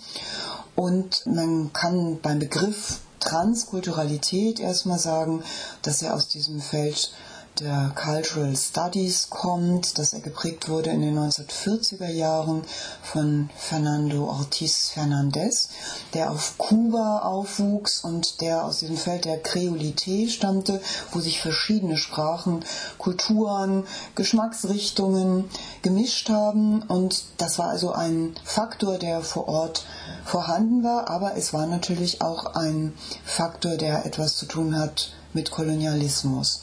Und 0.78 1.26
man 1.26 1.73
kann 1.73 2.20
beim 2.20 2.38
Begriff 2.38 3.00
Transkulturalität 3.18 4.61
erstmal 4.61 5.00
sagen, 5.00 5.42
dass 5.82 6.02
er 6.02 6.14
aus 6.14 6.28
diesem 6.28 6.61
Feld 6.61 7.11
der 7.60 7.90
Cultural 7.96 8.54
Studies 8.56 9.30
kommt, 9.30 9.98
dass 9.98 10.12
er 10.12 10.20
geprägt 10.20 10.68
wurde 10.68 10.90
in 10.90 11.00
den 11.00 11.18
1940er 11.18 12.08
Jahren 12.08 12.62
von 13.02 13.50
Fernando 13.56 14.26
Ortiz 14.28 14.90
Fernandez, 14.90 15.68
der 16.14 16.30
auf 16.30 16.56
Kuba 16.56 17.20
aufwuchs 17.20 18.04
und 18.04 18.40
der 18.40 18.64
aus 18.64 18.78
diesem 18.78 18.96
Feld 18.96 19.24
der 19.24 19.42
Kreolité 19.42 20.28
stammte, 20.28 20.80
wo 21.10 21.18
sich 21.18 21.40
verschiedene 21.40 21.96
Sprachen, 21.96 22.64
Kulturen, 22.96 23.84
Geschmacksrichtungen 24.14 25.50
gemischt 25.82 26.28
haben 26.28 26.82
und 26.82 27.24
das 27.38 27.58
war 27.58 27.70
also 27.70 27.92
ein 27.92 28.34
Faktor, 28.44 28.98
der 28.98 29.20
vor 29.22 29.48
Ort 29.48 29.84
vorhanden 30.24 30.84
war, 30.84 31.10
aber 31.10 31.36
es 31.36 31.52
war 31.52 31.66
natürlich 31.66 32.22
auch 32.22 32.54
ein 32.54 32.94
Faktor, 33.24 33.76
der 33.76 34.06
etwas 34.06 34.36
zu 34.36 34.46
tun 34.46 34.78
hat 34.78 35.12
mit 35.32 35.50
Kolonialismus. 35.50 36.60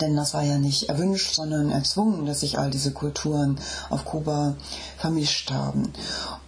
Denn 0.00 0.16
das 0.16 0.34
war 0.34 0.42
ja 0.42 0.58
nicht 0.58 0.88
erwünscht, 0.88 1.34
sondern 1.34 1.70
erzwungen, 1.70 2.26
dass 2.26 2.40
sich 2.40 2.58
all 2.58 2.70
diese 2.70 2.92
Kulturen 2.92 3.58
auf 3.90 4.04
Kuba 4.04 4.56
vermischt 4.98 5.50
haben. 5.50 5.92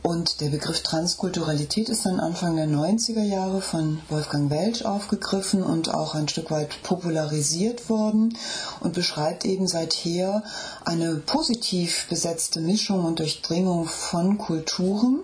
Und 0.02 0.40
der 0.40 0.50
Begriff 0.50 0.82
Transkulturalität 0.82 1.88
ist 1.88 2.06
dann 2.06 2.20
Anfang 2.20 2.56
der 2.56 2.68
90er 2.68 3.22
Jahre 3.22 3.60
von 3.60 4.00
Wolfgang 4.08 4.50
Welsch 4.50 4.82
aufgegriffen 4.82 5.62
und 5.62 5.92
auch 5.92 6.14
ein 6.14 6.28
Stück 6.28 6.50
weit 6.50 6.82
popularisiert 6.82 7.90
worden 7.90 8.36
und 8.80 8.94
beschreibt 8.94 9.44
eben 9.44 9.66
seither 9.66 10.44
eine 10.84 11.16
positiv 11.16 12.06
besetzte 12.08 12.60
Mischung 12.60 13.04
und 13.04 13.18
Durchdringung 13.18 13.86
von 13.86 14.38
Kulturen. 14.38 15.20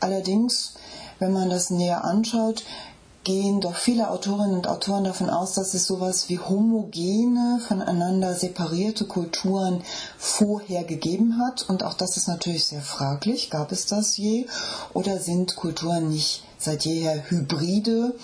Allerdings 0.00 0.74
wenn 1.18 1.32
man 1.32 1.48
das 1.48 1.70
näher 1.70 2.04
anschaut, 2.04 2.64
gehen 3.26 3.60
doch 3.60 3.74
viele 3.74 4.10
Autorinnen 4.10 4.54
und 4.54 4.68
Autoren 4.68 5.02
davon 5.02 5.30
aus, 5.30 5.54
dass 5.54 5.74
es 5.74 5.84
sowas 5.84 6.28
wie 6.28 6.38
homogene, 6.38 7.60
voneinander 7.66 8.34
separierte 8.34 9.04
Kulturen 9.04 9.82
vorher 10.16 10.84
gegeben 10.84 11.40
hat. 11.40 11.68
Und 11.68 11.82
auch 11.82 11.94
das 11.94 12.16
ist 12.16 12.28
natürlich 12.28 12.66
sehr 12.66 12.82
fraglich. 12.82 13.50
Gab 13.50 13.72
es 13.72 13.86
das 13.86 14.16
je? 14.16 14.46
Oder 14.94 15.18
sind 15.18 15.56
Kulturen 15.56 16.08
nicht 16.08 16.44
seit 16.56 16.84
jeher 16.84 17.28
hybride? 17.28 18.14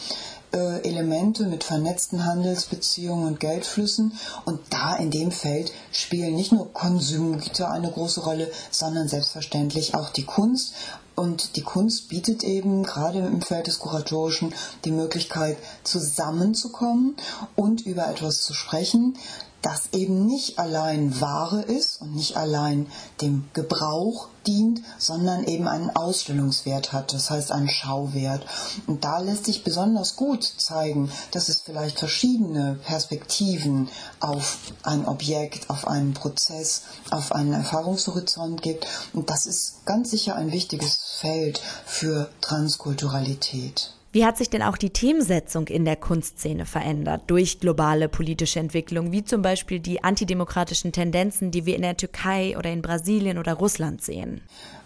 Äh, 0.53 0.87
Elemente 0.89 1.47
mit 1.47 1.65
vernetzten 1.65 2.25
Handelsbeziehungen 2.25 3.27
und 3.27 3.41
Geldflüssen. 3.41 4.13
Und 4.45 4.61
da 4.71 4.95
in 4.95 5.11
dem 5.11 5.33
Feld 5.33 5.73
spielen 5.91 6.37
nicht 6.37 6.53
nur 6.53 6.73
Konsumgüter 6.73 7.73
eine 7.73 7.91
große 7.91 8.21
Rolle, 8.21 8.49
sondern 8.71 9.09
selbstverständlich 9.09 9.97
auch 9.97 10.11
die 10.11 10.27
Kunst. 10.27 10.75
Und 11.15 11.57
die 11.57 11.63
Kunst 11.63 12.09
bietet 12.09 12.43
eben 12.43 12.83
gerade 12.83 13.19
im 13.19 13.43
Feld 13.43 13.67
des 13.67 13.79
Kuratorischen 13.79 14.55
die 14.85 14.93
Möglichkeit, 14.93 15.59
zusammenzukommen 15.85 17.17
und 17.55 17.85
über 17.87 18.09
etwas 18.09 18.43
zu 18.43 18.55
sprechen, 18.55 19.17
das 19.63 19.93
eben 19.93 20.27
nicht 20.27 20.59
allein 20.59 21.21
Ware 21.21 21.63
ist 21.63 22.01
und 22.01 22.15
nicht 22.17 22.37
allein 22.37 22.89
dem 23.21 23.49
Gebrauch 23.53 24.29
dient, 24.47 24.83
sondern 24.99 25.45
eben 25.45 25.69
einen 25.69 25.91
Ausstellungswert 25.91 26.93
hat, 26.93 27.13
das 27.13 27.31
heißt 27.31 27.53
einen 27.53 27.69
Schauwert. 27.69 28.45
Und 28.89 29.05
da 29.05 29.19
lässt 29.19 29.47
sich 29.47 29.63
besonders 29.63 30.17
gut 30.17 30.45
zeigen, 30.45 31.11
dass 31.31 31.49
es 31.49 31.61
vielleicht 31.61 32.01
verschiedene 32.01 32.75
Perspektiven 32.85 33.89
auf 34.19 34.59
ein 34.83 35.07
Objekt, 35.07 35.71
auf 35.71 35.87
einen 35.87 36.13
Prozess, 36.13 36.83
auf 37.11 37.33
einen 37.33 37.53
Erfahrungshorizont 37.53 38.63
gibt. 38.63 38.87
Und 39.13 39.31
das 39.31 39.47
ist 39.47 39.87
ganz 39.87 40.11
sicher 40.11 40.35
ein 40.35 40.51
wichtiges 40.51 40.97
Feld 41.21 41.63
für 41.87 42.29
Transkulturalität. 42.41 43.95
Wie 44.15 44.27
hat 44.27 44.37
sich 44.37 44.51
denn 44.51 44.63
auch 44.63 44.77
die 44.77 44.91
Themensetzung 44.91 45.69
in 45.69 45.87
der 45.87 45.97
Kunstszene 45.97 46.67
verändert 46.67 47.23
durch 47.29 47.61
globale 47.61 48.11
politische 48.11 48.61
Entwicklung, 48.61 49.11
wie 49.11 49.25
zum 49.25 49.41
Beispiel 49.41 49.81
die 49.81 50.05
antidemokratischen 50.05 50.93
Tendenzen, 50.93 51.51
die 51.51 51.65
wir 51.65 51.77
in 51.77 51.81
der 51.81 51.97
Türkei 51.97 52.55
oder 52.59 52.71
in 52.71 52.83
Brasilien 52.83 53.39
oder 53.39 53.55
Russland 53.55 54.03
sehen? 54.03 54.43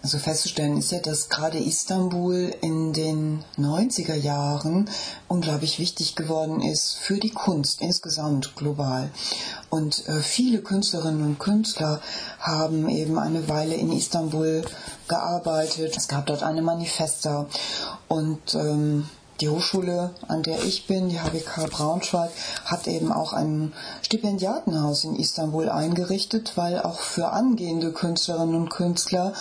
Also 0.07 0.19
festzustellen 0.19 0.79
ist 0.79 0.93
ja, 0.93 1.01
dass 1.01 1.29
gerade 1.31 1.59
Istanbul 1.59 2.55
in 2.61 2.93
den 2.93 3.43
90er 3.59 4.15
Jahren 4.15 4.89
unglaublich 5.27 5.81
wichtig 5.81 6.15
geworden 6.15 6.61
ist 6.61 6.95
für 6.95 7.17
die 7.17 7.33
Kunst 7.33 7.81
insgesamt 7.81 8.55
global. 8.55 9.11
Und 9.69 10.07
äh, 10.07 10.21
viele 10.21 10.61
Künstlerinnen 10.61 11.23
und 11.23 11.41
Künstler 11.41 12.01
haben 12.39 12.89
eben 12.89 13.19
eine 13.19 13.49
Weile 13.49 13.75
in 13.75 13.91
Istanbul 13.91 14.63
gearbeitet. 15.09 15.97
Es 15.97 16.07
gab 16.07 16.27
dort 16.27 16.45
eine 16.45 16.63
Manifesta 16.63 17.47
und 18.07 18.55
ähm, 18.55 19.09
die 19.41 19.49
Hochschule, 19.51 20.15
an 20.29 20.43
der 20.43 20.65
ich 20.65 20.87
bin, 20.87 21.11
die 21.11 21.21
HWK 21.21 21.69
Braunschweig, 21.71 22.31
hat 22.65 22.87
eben 22.87 23.13
auch 23.13 23.35
ein 23.35 23.75
Stipendiatenhaus 24.01 25.05
in 25.05 25.15
Istanbul 25.15 25.69
eingerichtet, 25.69 26.53
weil 26.57 26.81
auch 26.81 27.01
für 27.01 27.33
angehende 27.33 27.93
Künstlerinnen 27.93 28.55
und 28.55 28.71
Künstler 28.71 29.35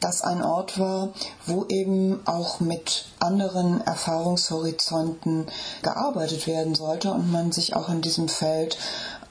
das 0.00 0.22
ein 0.22 0.42
Ort 0.42 0.78
war, 0.78 1.10
wo 1.46 1.64
eben 1.68 2.20
auch 2.26 2.60
mit 2.60 3.06
anderen 3.18 3.80
Erfahrungshorizonten 3.80 5.46
gearbeitet 5.82 6.46
werden 6.46 6.74
sollte 6.74 7.10
und 7.12 7.30
man 7.32 7.52
sich 7.52 7.74
auch 7.74 7.88
in 7.88 8.00
diesem 8.00 8.28
Feld 8.28 8.78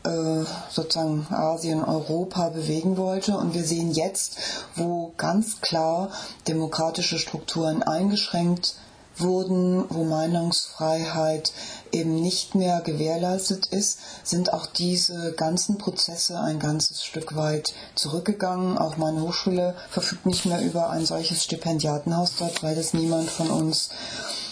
äh, 0.04 0.44
sozusagen 0.70 1.28
Asien, 1.32 1.84
Europa 1.84 2.50
bewegen 2.50 2.98
wollte. 2.98 3.38
Und 3.38 3.54
wir 3.54 3.64
sehen 3.64 3.92
jetzt, 3.92 4.38
wo 4.76 5.14
ganz 5.18 5.62
klar 5.62 6.10
demokratische 6.48 7.20
Strukturen 7.20 7.84
eingeschränkt 7.84 8.76
wurden, 9.20 9.86
wo 9.90 10.04
Meinungsfreiheit 10.04 11.52
eben 11.92 12.22
nicht 12.22 12.56
mehr 12.56 12.82
gewährleistet 12.82 13.68
ist, 13.68 14.00
sind 14.24 14.54
auch 14.54 14.66
diese 14.66 15.34
ganzen 15.34 15.78
Prozesse 15.78 16.40
ein 16.40 16.60
ganzes 16.60 17.04
Stück 17.04 17.36
weit 17.36 17.74
zurückgegangen. 17.96 18.78
Auch 18.78 18.98
meine 18.98 19.22
Hochschule 19.22 19.76
verfügt 19.90 20.26
nicht 20.26 20.46
mehr 20.46 20.62
über 20.62 20.90
ein 20.90 21.06
solches 21.06 21.44
Stipendiatenhaus 21.44 22.34
dort, 22.38 22.64
weil 22.64 22.76
das 22.76 22.94
niemand 22.94 23.30
von 23.30 23.50
uns 23.50 23.90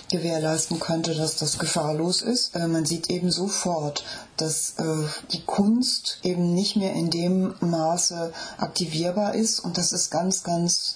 gewährleisten 0.10 0.80
könnte, 0.80 1.16
dass 1.16 1.36
das 1.38 1.58
gefahrlos 1.58 2.22
ist. 2.22 2.56
Äh, 2.56 2.68
man 2.68 2.86
sieht 2.86 3.10
eben 3.10 3.32
sofort, 3.32 4.04
dass 4.38 4.76
äh, 4.78 4.84
die 5.32 5.44
Kunst 5.44 6.20
eben 6.24 6.54
nicht 6.54 6.76
mehr 6.76 6.94
in 6.94 7.10
dem 7.10 7.56
Maße 7.60 8.32
aktivierbar 8.58 9.36
ist 9.36 9.60
und 9.60 9.78
das 9.78 9.92
ist 9.92 10.12
ganz, 10.12 10.44
ganz 10.44 10.96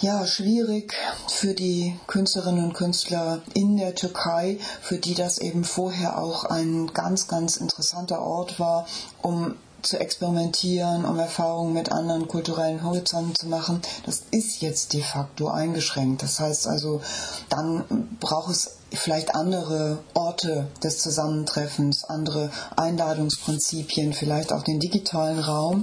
ja, 0.00 0.26
schwierig 0.26 0.94
für 1.28 1.54
die 1.54 1.98
Künstlerinnen 2.06 2.64
und 2.64 2.74
Künstler 2.74 3.42
in 3.54 3.76
der 3.76 3.94
Türkei, 3.94 4.58
für 4.82 4.98
die 4.98 5.14
das 5.14 5.38
eben 5.38 5.64
vorher 5.64 6.18
auch 6.18 6.44
ein 6.44 6.92
ganz, 6.92 7.28
ganz 7.28 7.56
interessanter 7.56 8.20
Ort 8.20 8.60
war, 8.60 8.86
um 9.22 9.56
zu 9.82 9.98
experimentieren, 9.98 11.04
um 11.04 11.18
Erfahrungen 11.18 11.72
mit 11.72 11.92
anderen 11.92 12.28
kulturellen 12.28 12.82
Horizonten 12.82 13.34
zu 13.34 13.46
machen. 13.46 13.80
Das 14.04 14.22
ist 14.30 14.60
jetzt 14.60 14.92
de 14.92 15.02
facto 15.02 15.48
eingeschränkt. 15.48 16.22
Das 16.22 16.40
heißt 16.40 16.66
also, 16.66 17.00
dann 17.48 17.84
braucht 18.20 18.50
es 18.50 18.78
vielleicht 18.96 19.34
andere 19.34 19.98
Orte 20.14 20.66
des 20.82 20.98
Zusammentreffens, 20.98 22.04
andere 22.04 22.50
Einladungsprinzipien, 22.76 24.12
vielleicht 24.12 24.52
auch 24.52 24.62
den 24.62 24.80
digitalen 24.80 25.38
Raum, 25.38 25.82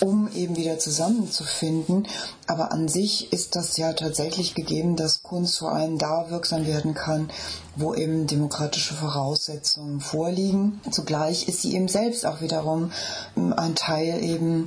um 0.00 0.30
eben 0.32 0.56
wieder 0.56 0.78
zusammenzufinden. 0.78 2.06
Aber 2.46 2.72
an 2.72 2.88
sich 2.88 3.32
ist 3.32 3.56
das 3.56 3.76
ja 3.76 3.92
tatsächlich 3.92 4.54
gegeben, 4.54 4.96
dass 4.96 5.22
Kunst 5.22 5.58
vor 5.58 5.72
allem 5.72 5.98
da 5.98 6.30
wirksam 6.30 6.66
werden 6.66 6.94
kann, 6.94 7.30
wo 7.76 7.94
eben 7.94 8.26
demokratische 8.26 8.94
Voraussetzungen 8.94 10.00
vorliegen. 10.00 10.80
Zugleich 10.90 11.48
ist 11.48 11.62
sie 11.62 11.74
eben 11.74 11.88
selbst 11.88 12.26
auch 12.26 12.40
wiederum 12.40 12.92
ein 13.34 13.74
Teil 13.74 14.22
eben 14.22 14.66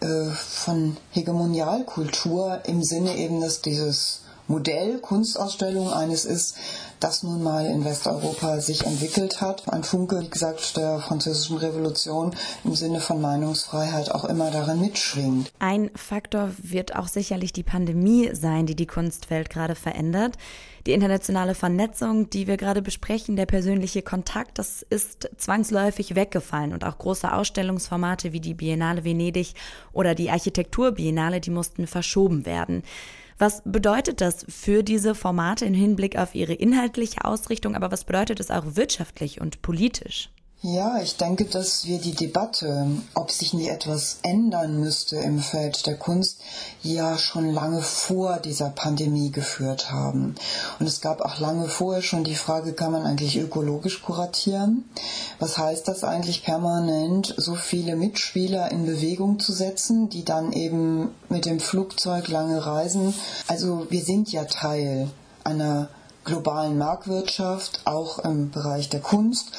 äh, 0.00 0.30
von 0.30 0.96
Hegemonialkultur 1.10 2.62
im 2.66 2.82
Sinne 2.82 3.16
eben, 3.16 3.40
dass 3.40 3.62
dieses 3.62 4.22
Modell 4.48 4.98
Kunstausstellung 4.98 5.92
eines 5.92 6.24
ist, 6.24 6.56
das 7.00 7.22
nun 7.22 7.42
mal 7.42 7.66
in 7.66 7.84
Westeuropa 7.84 8.60
sich 8.60 8.84
entwickelt 8.84 9.42
hat. 9.42 9.70
Ein 9.70 9.84
Funke, 9.84 10.20
wie 10.22 10.30
gesagt, 10.30 10.76
der 10.76 11.00
französischen 11.00 11.58
Revolution 11.58 12.34
im 12.64 12.74
Sinne 12.74 13.00
von 13.00 13.20
Meinungsfreiheit 13.20 14.10
auch 14.10 14.24
immer 14.24 14.50
darin 14.50 14.80
mitschwingt. 14.80 15.52
Ein 15.58 15.90
Faktor 15.94 16.50
wird 16.62 16.96
auch 16.96 17.08
sicherlich 17.08 17.52
die 17.52 17.62
Pandemie 17.62 18.30
sein, 18.32 18.64
die 18.64 18.74
die 18.74 18.86
Kunstwelt 18.86 19.50
gerade 19.50 19.74
verändert. 19.74 20.36
Die 20.86 20.92
internationale 20.92 21.54
Vernetzung, 21.54 22.30
die 22.30 22.46
wir 22.46 22.56
gerade 22.56 22.80
besprechen, 22.80 23.36
der 23.36 23.44
persönliche 23.44 24.00
Kontakt, 24.00 24.58
das 24.58 24.80
ist 24.80 25.28
zwangsläufig 25.36 26.14
weggefallen 26.14 26.72
und 26.72 26.84
auch 26.84 26.96
große 26.96 27.30
Ausstellungsformate 27.30 28.32
wie 28.32 28.40
die 28.40 28.54
Biennale 28.54 29.04
Venedig 29.04 29.52
oder 29.92 30.14
die 30.14 30.30
Architekturbiennale, 30.30 31.42
die 31.42 31.50
mussten 31.50 31.86
verschoben 31.86 32.46
werden. 32.46 32.82
Was 33.38 33.62
bedeutet 33.64 34.20
das 34.20 34.44
für 34.48 34.82
diese 34.82 35.14
Formate 35.14 35.64
im 35.64 35.74
Hinblick 35.74 36.18
auf 36.18 36.34
ihre 36.34 36.54
inhaltliche 36.54 37.24
Ausrichtung, 37.24 37.76
aber 37.76 37.92
was 37.92 38.04
bedeutet 38.04 38.40
es 38.40 38.50
auch 38.50 38.64
wirtschaftlich 38.74 39.40
und 39.40 39.62
politisch? 39.62 40.30
Ja, 40.60 40.98
ich 41.00 41.16
denke, 41.16 41.44
dass 41.44 41.86
wir 41.86 42.00
die 42.00 42.16
Debatte, 42.16 42.88
ob 43.14 43.30
sich 43.30 43.54
nicht 43.54 43.68
etwas 43.68 44.18
ändern 44.22 44.80
müsste 44.80 45.14
im 45.14 45.38
Feld 45.38 45.86
der 45.86 45.96
Kunst, 45.96 46.40
ja 46.82 47.16
schon 47.16 47.54
lange 47.54 47.80
vor 47.80 48.38
dieser 48.38 48.70
Pandemie 48.70 49.30
geführt 49.30 49.92
haben. 49.92 50.34
Und 50.80 50.86
es 50.86 51.00
gab 51.00 51.20
auch 51.20 51.38
lange 51.38 51.68
vorher 51.68 52.02
schon 52.02 52.24
die 52.24 52.34
Frage, 52.34 52.72
kann 52.72 52.90
man 52.90 53.06
eigentlich 53.06 53.38
ökologisch 53.38 54.02
kuratieren? 54.02 54.82
Was 55.38 55.58
heißt 55.58 55.86
das 55.86 56.02
eigentlich 56.02 56.42
permanent, 56.42 57.34
so 57.36 57.54
viele 57.54 57.94
Mitspieler 57.94 58.72
in 58.72 58.84
Bewegung 58.84 59.38
zu 59.38 59.52
setzen, 59.52 60.08
die 60.08 60.24
dann 60.24 60.52
eben 60.52 61.14
mit 61.28 61.44
dem 61.44 61.60
Flugzeug 61.60 62.26
lange 62.26 62.66
reisen? 62.66 63.14
Also 63.46 63.86
wir 63.90 64.02
sind 64.02 64.32
ja 64.32 64.42
Teil 64.44 65.08
einer 65.44 65.88
globalen 66.24 66.76
Marktwirtschaft, 66.76 67.80
auch 67.84 68.18
im 68.18 68.50
Bereich 68.50 68.88
der 68.90 69.00
Kunst. 69.00 69.52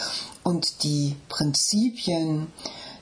Und 0.50 0.82
die 0.84 1.16
Prinzipien 1.30 2.48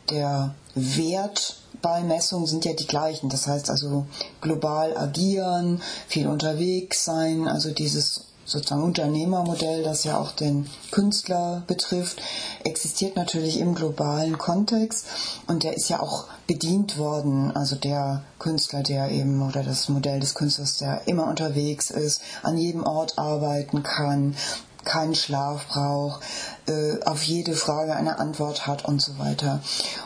der 0.10 0.54
Wertbeimessung 0.76 2.46
sind 2.46 2.66
ja 2.66 2.74
die 2.74 2.88
gleichen. 2.88 3.30
Das 3.30 3.48
heißt 3.48 3.70
also 3.70 4.06
global 4.42 4.98
agieren, 4.98 5.82
viel 6.10 6.28
unterwegs 6.28 7.06
sein, 7.06 7.48
also 7.48 7.72
dieses 7.72 8.26
sozusagen 8.44 8.84
Unternehmermodell, 8.84 9.82
das 9.82 10.04
ja 10.04 10.18
auch 10.20 10.34
den 10.34 10.68
Künstler 10.92 11.64
betrifft, 11.68 12.22
existiert 12.66 13.16
natürlich 13.16 13.62
im 13.62 13.76
globalen 13.76 14.38
Kontext 14.38 15.06
und 15.48 15.64
der 15.64 15.78
ist 15.78 15.88
ja 15.88 16.02
auch 16.02 16.26
bedient 16.48 16.98
worden. 16.98 17.56
Also 17.56 17.78
der 17.78 18.24
Künstler, 18.40 18.84
der 18.84 19.10
eben 19.12 19.42
oder 19.42 19.64
das 19.64 19.88
Modell 19.88 20.20
des 20.20 20.36
Künstlers, 20.36 20.80
der 20.80 21.08
immer 21.08 21.28
unterwegs 21.30 21.92
ist, 21.92 22.22
an 22.44 22.58
jedem 22.58 22.84
Ort 22.84 23.18
arbeiten 23.18 23.84
kann, 23.84 24.36
keinen 24.84 25.16
Schlaf 25.16 25.68
braucht, 25.68 26.22
äh, 26.68 27.04
auf 27.06 27.24
jede 27.24 27.54
Frage 27.54 27.96
eine 27.96 28.20
Antwort 28.20 28.68
hat 28.68 28.86
und 28.86 29.02
so 29.02 29.18
weiter. 29.18 29.62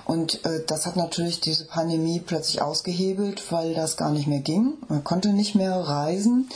Und 0.06 0.45
äh, 0.45 0.63
das 0.67 0.86
hat 0.86 0.95
natürlich 0.95 1.41
diese 1.41 1.65
Pandemie 1.65 2.19
plötzlich 2.19 2.62
ausgehebelt, 2.62 3.52
weil 3.52 3.74
das 3.74 3.97
gar 3.97 4.12
nicht 4.12 4.28
mehr 4.28 4.41
ging. 4.41 4.74
Man 4.88 5.04
konnte 5.04 5.30
nicht 5.34 5.56
mehr 5.56 5.76
reisen. 5.76 6.50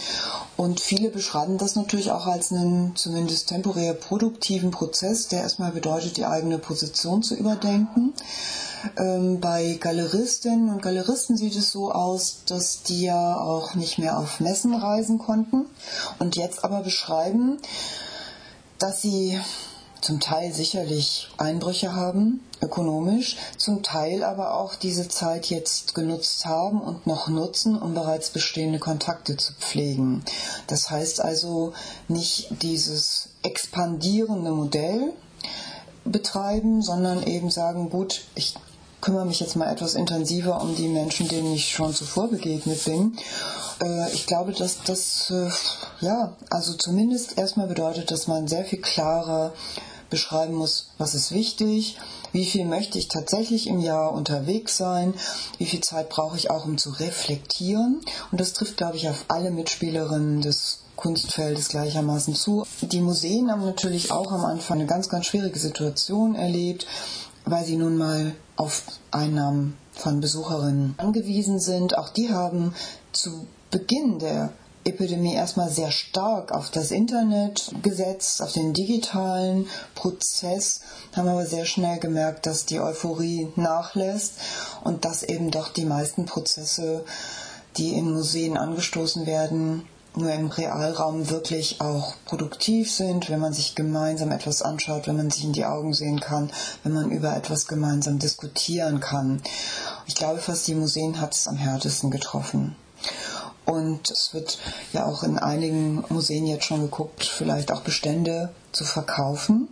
Und 0.57 0.79
viele 0.79 1.09
beschreiben 1.09 1.57
das 1.57 1.75
natürlich 1.75 2.11
auch 2.11 2.27
als 2.27 2.51
einen 2.51 2.95
zumindest 2.95 3.49
temporär 3.49 3.93
produktiven 3.93 4.71
Prozess, 4.71 5.27
der 5.27 5.41
erstmal 5.41 5.71
bedeutet, 5.71 6.17
die 6.17 6.25
eigene 6.25 6.59
Position 6.59 7.23
zu 7.23 7.35
überdenken. 7.35 8.13
Ähm, 8.97 9.39
bei 9.39 9.77
Galeristinnen 9.79 10.69
und 10.69 10.81
Galeristen 10.81 11.37
sieht 11.37 11.55
es 11.55 11.71
so 11.71 11.91
aus, 11.91 12.43
dass 12.45 12.83
die 12.83 13.03
ja 13.03 13.37
auch 13.37 13.75
nicht 13.75 13.97
mehr 13.97 14.19
auf 14.19 14.39
Messen 14.39 14.73
reisen 14.73 15.17
konnten 15.17 15.65
und 16.19 16.35
jetzt 16.35 16.63
aber 16.63 16.81
beschreiben, 16.81 17.57
dass 18.77 19.01
sie 19.01 19.39
zum 20.05 20.19
Teil 20.19 20.53
sicherlich 20.53 21.29
Einbrüche 21.37 21.93
haben, 21.93 22.39
ökonomisch, 22.61 23.37
zum 23.57 23.81
Teil 23.81 24.23
aber 24.23 24.53
auch 24.53 24.75
diese 24.75 25.09
Zeit 25.09 25.47
jetzt 25.47 25.95
genutzt 25.95 26.45
haben 26.45 26.79
und 26.79 27.07
noch 27.07 27.27
nutzen, 27.27 27.75
um 27.81 27.95
bereits 27.95 28.29
bestehende 28.29 28.77
Kontakte 28.77 29.35
zu 29.35 29.53
pflegen. 29.53 30.23
Das 30.67 30.91
heißt 30.91 31.21
also 31.21 31.73
nicht 32.07 32.49
dieses 32.61 33.29
expandierende 33.41 34.51
Modell 34.51 35.11
betreiben, 36.03 36.83
sondern 36.83 37.23
eben 37.23 37.49
sagen, 37.49 37.89
gut, 37.89 38.25
ich 38.35 38.53
kümmere 39.01 39.25
mich 39.25 39.39
jetzt 39.39 39.55
mal 39.55 39.71
etwas 39.71 39.95
intensiver 39.95 40.61
um 40.61 40.75
die 40.75 40.87
Menschen, 40.87 41.27
denen 41.27 41.53
ich 41.53 41.71
schon 41.71 41.95
zuvor 41.95 42.27
begegnet 42.27 42.85
bin 42.85 43.17
äh, 43.81 44.11
ich 44.13 44.25
glaube, 44.25 44.53
dass 44.53 44.81
das, 44.83 45.31
äh, 45.31 45.49
ja, 46.05 46.35
also 46.49 46.73
zumindest 46.73 47.37
erstmal 47.37 47.67
bedeutet, 47.67 48.11
dass 48.11 48.27
man 48.27 48.47
sehr 48.47 48.65
viel 48.65 48.81
klarer 48.81 49.53
beschreiben 50.09 50.53
muss, 50.53 50.89
was 50.97 51.15
ist 51.15 51.31
wichtig, 51.31 51.97
wie 52.31 52.45
viel 52.45 52.65
möchte 52.65 52.97
ich 52.97 53.07
tatsächlich 53.07 53.67
im 53.67 53.79
Jahr 53.79 54.11
unterwegs 54.11 54.77
sein, 54.77 55.13
wie 55.57 55.65
viel 55.65 55.81
Zeit 55.81 56.09
brauche 56.09 56.37
ich 56.37 56.49
auch, 56.49 56.65
um 56.65 56.77
zu 56.77 56.91
reflektieren. 56.91 58.01
Und 58.31 58.41
das 58.41 58.53
trifft, 58.53 58.77
glaube 58.77 58.97
ich, 58.97 59.09
auf 59.09 59.25
alle 59.27 59.51
Mitspielerinnen 59.51 60.41
des 60.41 60.79
Kunstfeldes 60.95 61.69
gleichermaßen 61.69 62.35
zu. 62.35 62.65
Die 62.81 63.01
Museen 63.01 63.51
haben 63.51 63.65
natürlich 63.65 64.11
auch 64.11 64.31
am 64.31 64.45
Anfang 64.45 64.79
eine 64.79 64.87
ganz, 64.87 65.09
ganz 65.09 65.25
schwierige 65.25 65.59
Situation 65.59 66.35
erlebt, 66.35 66.87
weil 67.45 67.65
sie 67.65 67.75
nun 67.75 67.97
mal 67.97 68.33
auf 68.55 68.83
Einnahmen 69.11 69.77
von 69.91 70.19
Besucherinnen 70.19 70.95
angewiesen 70.97 71.59
sind. 71.59 71.97
Auch 71.97 72.09
die 72.09 72.31
haben 72.31 72.73
zu 73.11 73.47
Beginn 73.71 74.19
der 74.19 74.51
Epidemie 74.85 75.33
erstmal 75.33 75.69
sehr 75.69 75.89
stark 75.89 76.51
auf 76.51 76.69
das 76.69 76.91
Internet 76.91 77.71
gesetzt, 77.81 78.41
auf 78.41 78.53
den 78.53 78.73
digitalen 78.73 79.67
Prozess, 79.95 80.81
haben 81.15 81.27
aber 81.27 81.47
sehr 81.47 81.65
schnell 81.65 81.97
gemerkt, 81.97 82.45
dass 82.45 82.67
die 82.67 82.79
Euphorie 82.79 83.51
nachlässt 83.55 84.33
und 84.83 85.03
dass 85.03 85.23
eben 85.23 85.49
doch 85.49 85.69
die 85.69 85.85
meisten 85.85 86.25
Prozesse, 86.25 87.03
die 87.77 87.93
in 87.93 88.13
Museen 88.13 88.57
angestoßen 88.57 89.25
werden, 89.25 89.87
nur 90.15 90.31
im 90.31 90.47
Realraum 90.47 91.29
wirklich 91.31 91.81
auch 91.81 92.13
produktiv 92.25 92.91
sind, 92.91 93.29
wenn 93.29 93.39
man 93.39 93.53
sich 93.53 93.73
gemeinsam 93.73 94.31
etwas 94.31 94.61
anschaut, 94.61 95.07
wenn 95.07 95.17
man 95.17 95.31
sich 95.31 95.43
in 95.43 95.53
die 95.53 95.65
Augen 95.65 95.93
sehen 95.93 96.19
kann, 96.19 96.51
wenn 96.83 96.93
man 96.93 97.09
über 97.09 97.35
etwas 97.35 97.67
gemeinsam 97.67 98.19
diskutieren 98.19 98.99
kann. 98.99 99.41
Ich 100.05 100.15
glaube 100.15 100.39
fast, 100.39 100.67
die 100.67 100.75
Museen 100.75 101.19
hat 101.19 101.33
es 101.33 101.47
am 101.47 101.57
härtesten 101.57 102.11
getroffen. 102.11 102.75
Und 103.65 104.11
es 104.11 104.33
wird 104.33 104.59
ja 104.93 105.05
auch 105.05 105.23
in 105.23 105.39
einigen 105.39 106.03
Museen 106.09 106.45
jetzt 106.45 106.65
schon 106.65 106.81
geguckt, 106.81 107.25
vielleicht 107.25 107.71
auch 107.71 107.81
Bestände 107.81 108.49
zu 108.71 108.83
verkaufen. 108.83 109.67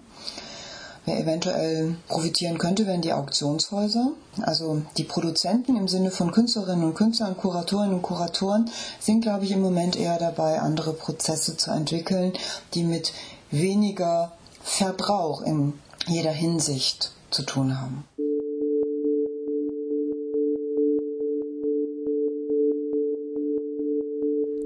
Wer 1.06 1.20
eventuell 1.20 1.98
profitieren 2.08 2.58
könnte, 2.58 2.88
wären 2.88 3.02
die 3.02 3.12
Auktionshäuser. 3.12 4.12
Also 4.42 4.84
die 4.98 5.04
Produzenten 5.04 5.76
im 5.76 5.90
Sinne 5.90 6.12
von 6.12 6.32
Künstlerinnen 6.32 6.86
und 6.86 6.96
Künstlern, 6.96 7.36
Kuratorinnen 7.36 7.96
und 7.96 8.02
Kuratoren 8.02 8.70
sind, 9.00 9.22
glaube 9.22 9.44
ich, 9.44 9.52
im 9.52 9.62
Moment 9.62 9.98
eher 9.98 10.18
dabei, 10.18 10.62
andere 10.62 10.94
Prozesse 10.94 11.58
zu 11.58 11.72
entwickeln, 11.72 12.32
die 12.74 12.84
mit 12.84 13.14
weniger 13.52 14.32
Verbrauch 14.62 15.42
in 15.42 15.74
jeder 16.08 16.32
Hinsicht 16.32 17.12
zu 17.32 17.44
tun 17.44 17.82
haben. 17.82 18.06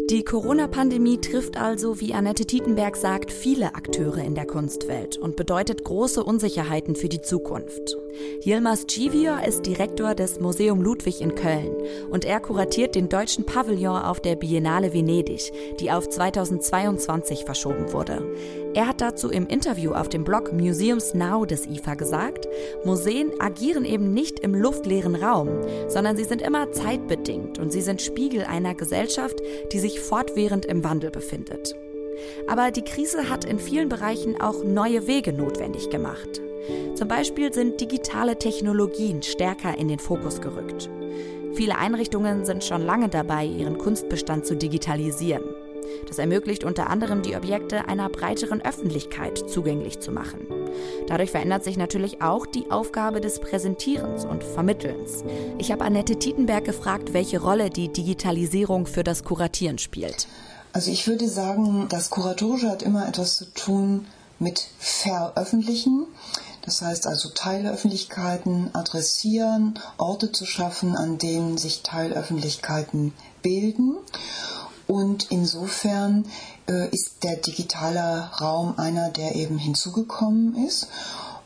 Die 0.10 0.24
Corona-Pandemie 0.24 1.20
trifft 1.20 1.58
also, 1.58 2.00
wie 2.00 2.14
Annette 2.14 2.46
Tietenberg 2.46 2.96
sagt, 2.96 3.30
viele 3.30 3.76
Akteure 3.76 4.20
in 4.20 4.36
der 4.36 4.46
Kunstwelt 4.46 5.18
und 5.18 5.36
bedeutet 5.36 5.84
große 5.84 6.24
Unsicherheiten 6.24 6.96
für 6.96 7.10
die 7.10 7.22
Zukunft. 7.22 7.98
Yilmaz 8.42 8.86
Civior 8.90 9.44
ist 9.46 9.66
Direktor 9.66 10.16
des 10.16 10.40
Museum 10.40 10.82
Ludwig 10.82 11.20
in 11.20 11.36
Köln 11.36 11.76
und 12.10 12.24
er 12.24 12.40
kuratiert 12.40 12.96
den 12.96 13.10
deutschen 13.10 13.46
Pavillon 13.46 14.02
auf 14.02 14.22
der 14.22 14.38
Biennale 14.38 14.94
Venedig, 14.94 15.52
die 15.82 15.92
auf 15.92 16.08
2022 16.08 17.44
verschoben 17.44 17.92
wurde. 17.92 18.24
Er 18.74 18.88
hat 18.88 19.02
dazu 19.02 19.30
im 19.30 19.48
Interview 19.48 19.92
auf 19.92 20.08
dem 20.08 20.24
Blog 20.24 20.54
Museums 20.54 21.14
Now 21.16 21.46
des 21.46 21.66
IFA 21.66 21.96
gesagt, 21.96 22.48
Museen 22.86 23.32
agieren 23.40 23.86
eben 23.86 24.14
nicht 24.14 24.40
im 24.40 24.54
luftleeren 24.54 25.16
Raum, 25.16 25.50
sondern 25.88 26.16
sie 26.16 26.26
sind 26.26 26.42
immer 26.42 26.72
zeitbedingt 26.72 27.60
und 27.60 27.72
sie 27.72 27.82
sind 27.82 28.02
Spiegel 28.02 28.44
einer 28.44 28.76
Gesellschaft, 28.76 29.42
die 29.72 29.80
sich 29.80 29.97
fortwährend 30.00 30.66
im 30.66 30.84
Wandel 30.84 31.12
befindet. 31.12 31.76
Aber 32.48 32.72
die 32.72 32.84
Krise 32.84 33.30
hat 33.30 33.46
in 33.46 33.60
vielen 33.60 33.90
Bereichen 33.90 34.40
auch 34.42 34.64
neue 34.64 35.08
Wege 35.08 35.34
notwendig 35.34 35.90
gemacht. 35.90 36.42
Zum 36.96 37.08
Beispiel 37.08 37.54
sind 37.54 37.80
digitale 37.80 38.38
Technologien 38.38 39.22
stärker 39.22 39.78
in 39.78 39.88
den 39.88 40.00
Fokus 40.00 40.42
gerückt. 40.42 40.90
Viele 41.54 41.78
Einrichtungen 41.78 42.46
sind 42.46 42.64
schon 42.64 42.82
lange 42.82 43.10
dabei, 43.10 43.46
ihren 43.46 43.78
Kunstbestand 43.78 44.46
zu 44.46 44.56
digitalisieren. 44.56 45.44
Das 46.08 46.18
ermöglicht 46.18 46.64
unter 46.64 46.90
anderem 46.90 47.22
die 47.22 47.36
Objekte 47.36 47.88
einer 47.88 48.10
breiteren 48.10 48.62
Öffentlichkeit 48.62 49.38
zugänglich 49.50 50.00
zu 50.00 50.12
machen. 50.12 50.40
Dadurch 51.08 51.32
verändert 51.32 51.64
sich 51.64 51.78
natürlich 51.78 52.22
auch 52.22 52.46
die 52.46 52.70
Aufgabe 52.72 53.22
des 53.22 53.40
Präsentierens 53.40 54.26
und 54.26 54.44
Vermittelns. 54.44 55.24
Ich 55.58 55.72
habe 55.72 55.86
Annette 55.86 56.18
Tietenberg 56.18 56.66
gefragt, 56.66 57.14
welche 57.14 57.42
Rolle 57.42 57.70
die 57.70 57.90
Digitalisierung 57.90 58.86
für 58.86 59.04
das 59.04 59.24
Kuratieren 59.24 59.78
spielt. 59.78 60.28
Also 60.74 60.92
ich 60.92 61.08
würde 61.08 61.28
sagen, 61.28 61.88
das 61.90 62.10
Kuratorische 62.10 62.70
hat 62.70 62.84
immer 62.84 63.08
etwas 63.08 63.38
zu 63.38 63.46
tun 63.54 64.06
mit 64.40 64.68
Veröffentlichen. 64.78 66.06
Das 66.62 66.82
heißt 66.82 67.08
also 67.08 67.30
Teilöffentlichkeiten 67.30 68.76
adressieren, 68.76 69.80
Orte 69.98 70.32
zu 70.32 70.46
schaffen, 70.46 70.96
an 70.96 71.18
denen 71.18 71.58
sich 71.58 71.82
Teilöffentlichkeiten 71.82 73.14
bilden. 73.42 73.96
Und 74.88 75.32
insofern 75.32 76.26
äh, 76.70 76.88
ist 76.90 77.24
der 77.24 77.36
digitale 77.36 78.30
Raum 78.40 78.76
einer, 78.78 79.10
der 79.10 79.36
eben 79.36 79.58
hinzugekommen 79.58 80.66
ist 80.66 80.88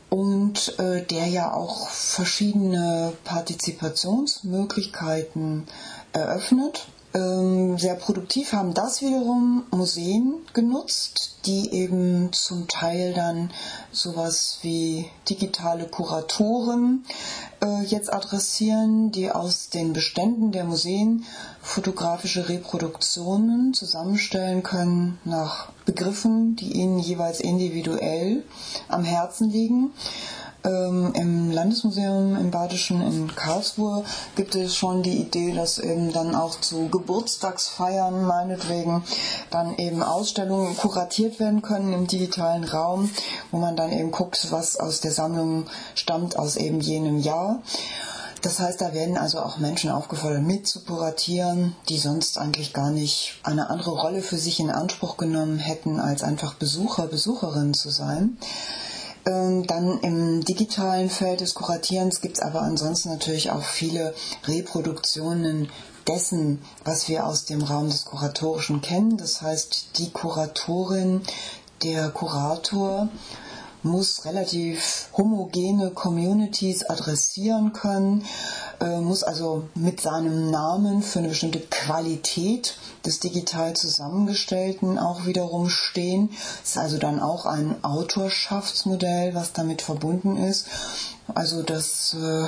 und 0.09 0.77
äh, 0.77 1.03
der 1.05 1.25
ja 1.27 1.53
auch 1.53 1.89
verschiedene 1.89 3.13
Partizipationsmöglichkeiten 3.23 5.65
eröffnet. 6.13 6.85
Ähm, 7.13 7.77
sehr 7.77 7.95
produktiv 7.95 8.53
haben 8.53 8.73
das 8.73 9.01
wiederum 9.01 9.65
Museen 9.71 10.35
genutzt, 10.53 11.39
die 11.45 11.73
eben 11.73 12.31
zum 12.31 12.69
Teil 12.69 13.13
dann 13.13 13.51
sowas 13.91 14.59
wie 14.61 15.09
digitale 15.27 15.87
Kuratoren 15.87 17.03
äh, 17.61 17.83
jetzt 17.83 18.13
adressieren, 18.13 19.11
die 19.11 19.29
aus 19.29 19.69
den 19.69 19.91
Beständen 19.91 20.53
der 20.53 20.63
Museen 20.63 21.25
fotografische 21.61 22.47
Reproduktionen 22.47 23.73
zusammenstellen 23.73 24.63
können 24.63 25.19
nach 25.25 25.69
Begriffen, 25.85 26.55
die 26.55 26.73
ihnen 26.73 26.99
jeweils 26.99 27.41
individuell 27.41 28.43
am 28.87 29.03
Herzen 29.03 29.49
liegen. 29.49 29.91
Ähm, 30.63 31.13
Im 31.15 31.49
Landesmuseum 31.49 32.35
im 32.35 32.51
Badischen 32.51 33.01
in 33.01 33.35
Karlsruhe 33.35 34.03
gibt 34.35 34.53
es 34.53 34.75
schon 34.75 35.01
die 35.01 35.17
Idee, 35.17 35.53
dass 35.53 35.79
eben 35.79 36.13
dann 36.13 36.35
auch 36.35 36.59
zu 36.59 36.87
Geburtstagsfeiern 36.89 38.23
meinetwegen 38.25 39.03
dann 39.49 39.75
eben 39.77 40.03
Ausstellungen 40.03 40.77
kuratiert 40.77 41.39
werden 41.39 41.63
können 41.63 41.93
im 41.93 42.05
digitalen 42.05 42.63
Raum, 42.63 43.09
wo 43.49 43.57
man 43.57 43.75
dann 43.75 43.91
eben 43.91 44.11
guckt, 44.11 44.51
was 44.51 44.79
aus 44.79 45.01
der 45.01 45.11
Sammlung 45.11 45.65
stammt 45.95 46.37
aus 46.37 46.57
eben 46.57 46.79
jenem 46.79 47.17
Jahr. 47.17 47.63
Das 48.43 48.59
heißt, 48.59 48.81
da 48.81 48.93
werden 48.93 49.17
also 49.17 49.39
auch 49.39 49.57
Menschen 49.57 49.91
aufgefordert, 49.91 50.41
mit 50.41 50.67
zu 50.67 50.83
kuratieren, 50.83 51.75
die 51.89 51.97
sonst 51.97 52.37
eigentlich 52.39 52.73
gar 52.73 52.89
nicht 52.89 53.39
eine 53.43 53.69
andere 53.69 53.91
Rolle 53.91 54.21
für 54.21 54.37
sich 54.37 54.59
in 54.59 54.71
Anspruch 54.71 55.17
genommen 55.17 55.59
hätten, 55.59 55.99
als 55.99 56.23
einfach 56.23 56.55
Besucher, 56.55 57.07
Besucherinnen 57.07 57.75
zu 57.75 57.89
sein. 57.89 58.37
Ähm, 59.25 59.67
dann 59.67 59.99
im 59.99 60.43
digitalen 60.43 61.09
Feld 61.09 61.41
des 61.41 61.53
Kuratierens 61.53 62.21
gibt 62.21 62.37
es 62.37 62.43
aber 62.43 62.61
ansonsten 62.61 63.09
natürlich 63.09 63.51
auch 63.51 63.63
viele 63.63 64.13
Reproduktionen 64.47 65.69
dessen, 66.07 66.61
was 66.83 67.07
wir 67.07 67.27
aus 67.27 67.45
dem 67.45 67.61
Raum 67.61 67.89
des 67.89 68.05
Kuratorischen 68.05 68.81
kennen. 68.81 69.17
Das 69.17 69.41
heißt, 69.41 69.97
die 69.97 70.11
Kuratorin, 70.11 71.21
der 71.83 72.09
Kurator 72.09 73.09
muss 73.83 74.25
relativ 74.25 75.09
homogene 75.17 75.91
Communities 75.91 76.83
adressieren 76.83 77.73
können, 77.73 78.25
äh, 78.79 78.99
muss 78.99 79.23
also 79.23 79.69
mit 79.75 80.01
seinem 80.01 80.51
Namen 80.51 81.01
für 81.01 81.19
eine 81.19 81.29
bestimmte 81.29 81.59
Qualität 81.59 82.75
des 83.05 83.19
digital 83.19 83.75
zusammengestellten 83.75 84.99
auch 84.99 85.25
wiederum 85.25 85.69
stehen. 85.69 86.29
Es 86.63 86.71
ist 86.71 86.77
also 86.77 86.97
dann 86.97 87.19
auch 87.19 87.45
ein 87.45 87.83
Autorschaftsmodell, 87.83 89.33
was 89.33 89.53
damit 89.53 89.81
verbunden 89.81 90.37
ist. 90.37 90.67
Also 91.33 91.63
das 91.63 92.15
äh, 92.19 92.47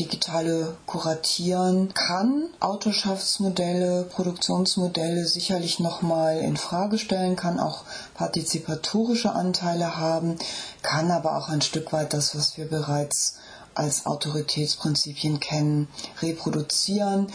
digitale 0.00 0.76
Kuratieren 0.86 1.92
kann. 1.94 2.48
Autorschaftsmodelle, 2.58 4.04
Produktionsmodelle 4.04 5.26
sicherlich 5.26 5.78
nochmal 5.78 6.38
in 6.38 6.56
Frage 6.56 6.98
stellen, 6.98 7.36
kann 7.36 7.60
auch 7.60 7.84
partizipatorische 8.14 9.32
Anteile 9.32 9.96
haben, 9.98 10.36
kann 10.82 11.10
aber 11.10 11.36
auch 11.36 11.48
ein 11.48 11.60
Stück 11.60 11.92
weit 11.92 12.14
das, 12.14 12.34
was 12.34 12.56
wir 12.56 12.66
bereits 12.66 13.36
als 13.74 14.06
Autoritätsprinzipien 14.06 15.38
kennen, 15.38 15.88
reproduzieren, 16.22 17.28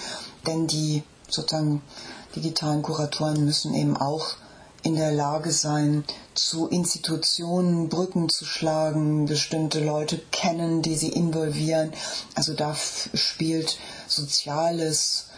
denn 0.48 0.68
die 0.68 1.04
sozusagen 1.30 1.82
digitalen 2.36 2.82
Kuratoren 2.82 3.46
müssen 3.46 3.74
eben 3.74 3.96
auch 3.96 4.36
in 4.86 4.96
der 4.96 5.12
Lage 5.12 5.52
sein, 5.52 6.04
zu 6.36 6.68
Institutionen 6.68 7.90
Brücken 7.90 8.30
zu 8.30 8.46
schlagen, 8.46 9.26
bestimmte 9.26 9.84
Leute 9.84 10.22
kennen, 10.32 10.84
die 10.84 10.96
sie 10.96 11.10
involvieren. 11.10 11.92
Also 12.36 12.54
da 12.54 12.76
spielt 12.76 13.80
soziales 14.08 15.30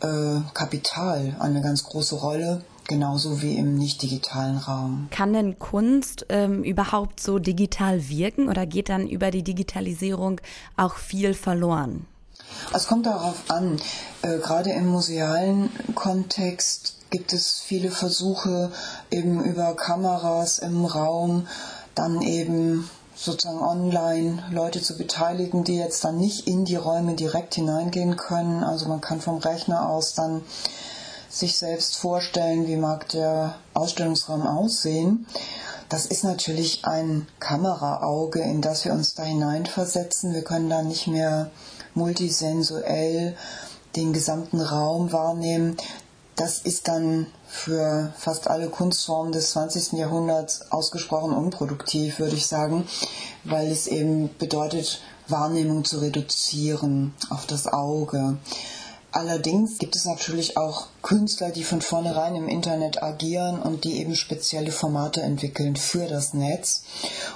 äh, 0.00 0.40
Kapital 0.52 1.36
eine 1.38 1.62
ganz 1.62 1.84
große 1.84 2.16
Rolle 2.16 2.64
genauso 2.88 3.40
wie 3.40 3.56
im 3.56 3.76
nicht 3.76 4.02
digitalen 4.02 4.58
Raum. 4.58 5.08
Kann 5.10 5.32
denn 5.32 5.58
Kunst 5.58 6.26
ähm, 6.28 6.64
überhaupt 6.64 7.20
so 7.20 7.38
digital 7.38 8.08
wirken 8.08 8.48
oder 8.48 8.66
geht 8.66 8.88
dann 8.88 9.06
über 9.06 9.30
die 9.30 9.42
Digitalisierung 9.42 10.40
auch 10.76 10.96
viel 10.96 11.34
verloren? 11.34 12.06
Es 12.72 12.86
kommt 12.86 13.06
darauf 13.06 13.48
an, 13.48 13.80
äh, 14.22 14.38
gerade 14.38 14.70
im 14.70 14.86
musealen 14.86 15.70
Kontext 15.94 16.95
gibt 17.10 17.32
es 17.32 17.60
viele 17.60 17.90
Versuche 17.90 18.72
eben 19.10 19.42
über 19.44 19.74
Kameras 19.74 20.58
im 20.58 20.84
Raum, 20.84 21.46
dann 21.94 22.22
eben 22.22 22.90
sozusagen 23.14 23.62
online 23.62 24.44
Leute 24.50 24.82
zu 24.82 24.96
beteiligen, 24.96 25.64
die 25.64 25.76
jetzt 25.76 26.04
dann 26.04 26.18
nicht 26.18 26.46
in 26.46 26.64
die 26.64 26.76
Räume 26.76 27.14
direkt 27.14 27.54
hineingehen 27.54 28.16
können. 28.16 28.62
Also 28.62 28.86
man 28.86 29.00
kann 29.00 29.20
vom 29.20 29.38
Rechner 29.38 29.88
aus 29.88 30.14
dann 30.14 30.42
sich 31.28 31.56
selbst 31.56 31.96
vorstellen, 31.96 32.66
wie 32.66 32.76
mag 32.76 33.08
der 33.08 33.56
Ausstellungsraum 33.74 34.46
aussehen. 34.46 35.26
Das 35.88 36.06
ist 36.06 36.24
natürlich 36.24 36.84
ein 36.84 37.26
Kameraauge, 37.38 38.40
in 38.40 38.60
das 38.60 38.84
wir 38.84 38.92
uns 38.92 39.14
da 39.14 39.22
hineinversetzen. 39.22 40.34
Wir 40.34 40.42
können 40.42 40.68
da 40.68 40.82
nicht 40.82 41.06
mehr 41.06 41.50
multisensuell 41.94 43.36
den 43.94 44.12
gesamten 44.12 44.60
Raum 44.60 45.12
wahrnehmen. 45.12 45.76
Das 46.36 46.58
ist 46.58 46.86
dann 46.86 47.26
für 47.48 48.12
fast 48.18 48.48
alle 48.48 48.68
Kunstformen 48.68 49.32
des 49.32 49.52
20. 49.52 49.92
Jahrhunderts 49.92 50.70
ausgesprochen 50.70 51.32
unproduktiv, 51.32 52.18
würde 52.18 52.36
ich 52.36 52.46
sagen, 52.46 52.86
weil 53.44 53.72
es 53.72 53.86
eben 53.86 54.30
bedeutet, 54.36 55.00
Wahrnehmung 55.28 55.84
zu 55.84 55.98
reduzieren 55.98 57.14
auf 57.30 57.46
das 57.46 57.66
Auge. 57.66 58.36
Allerdings 59.12 59.78
gibt 59.78 59.96
es 59.96 60.04
natürlich 60.04 60.58
auch 60.58 60.88
Künstler, 61.00 61.50
die 61.50 61.64
von 61.64 61.80
vornherein 61.80 62.36
im 62.36 62.48
Internet 62.48 63.02
agieren 63.02 63.58
und 63.58 63.84
die 63.84 63.98
eben 63.98 64.14
spezielle 64.14 64.72
Formate 64.72 65.22
entwickeln 65.22 65.74
für 65.74 66.06
das 66.06 66.34
Netz 66.34 66.82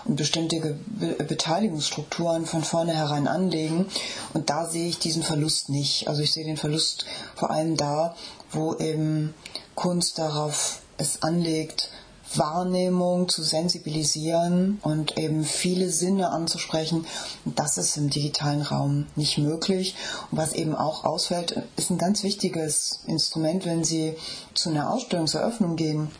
und 0.05 0.17
bestimmte 0.17 0.77
Be 0.87 1.25
Beteiligungsstrukturen 1.25 2.45
von 2.45 2.65
vornherein 2.65 3.27
anlegen. 3.27 3.87
Und 4.35 4.51
da 4.51 4.67
sehe 4.67 4.91
ich 4.91 4.99
diesen 4.99 5.23
Verlust 5.23 5.71
nicht. 5.71 6.07
Also 6.07 6.21
ich 6.21 6.33
sehe 6.33 6.45
den 6.45 6.59
Verlust 6.59 7.07
vor 7.35 7.51
allem 7.51 7.79
da, 7.79 8.15
wo 8.53 8.75
eben 8.75 9.35
Kunst 9.75 10.19
darauf 10.19 10.81
es 10.97 11.23
anlegt, 11.23 11.91
Wahrnehmung 12.37 13.29
zu 13.29 13.43
sensibilisieren 13.43 14.79
und 14.83 15.19
eben 15.19 15.45
viele 15.45 15.91
Sinne 15.91 16.31
anzusprechen. 16.31 17.07
Das 17.45 17.77
ist 17.77 17.97
im 17.97 18.09
digitalen 18.09 18.63
Raum 18.63 19.07
nicht 19.17 19.39
möglich. 19.39 19.97
Und 20.31 20.39
was 20.39 20.53
eben 20.53 20.77
auch 20.77 21.05
ausfällt, 21.05 21.63
ist 21.77 21.91
ein 21.91 21.99
ganz 21.99 22.23
wichtiges 22.23 23.01
Instrument, 23.07 23.67
wenn 23.67 23.83
Sie 23.83 24.15
zu 24.55 24.71
einer 24.71 24.93
Ausstellungseröffnung 24.93 25.77
gehen. 25.77 26.11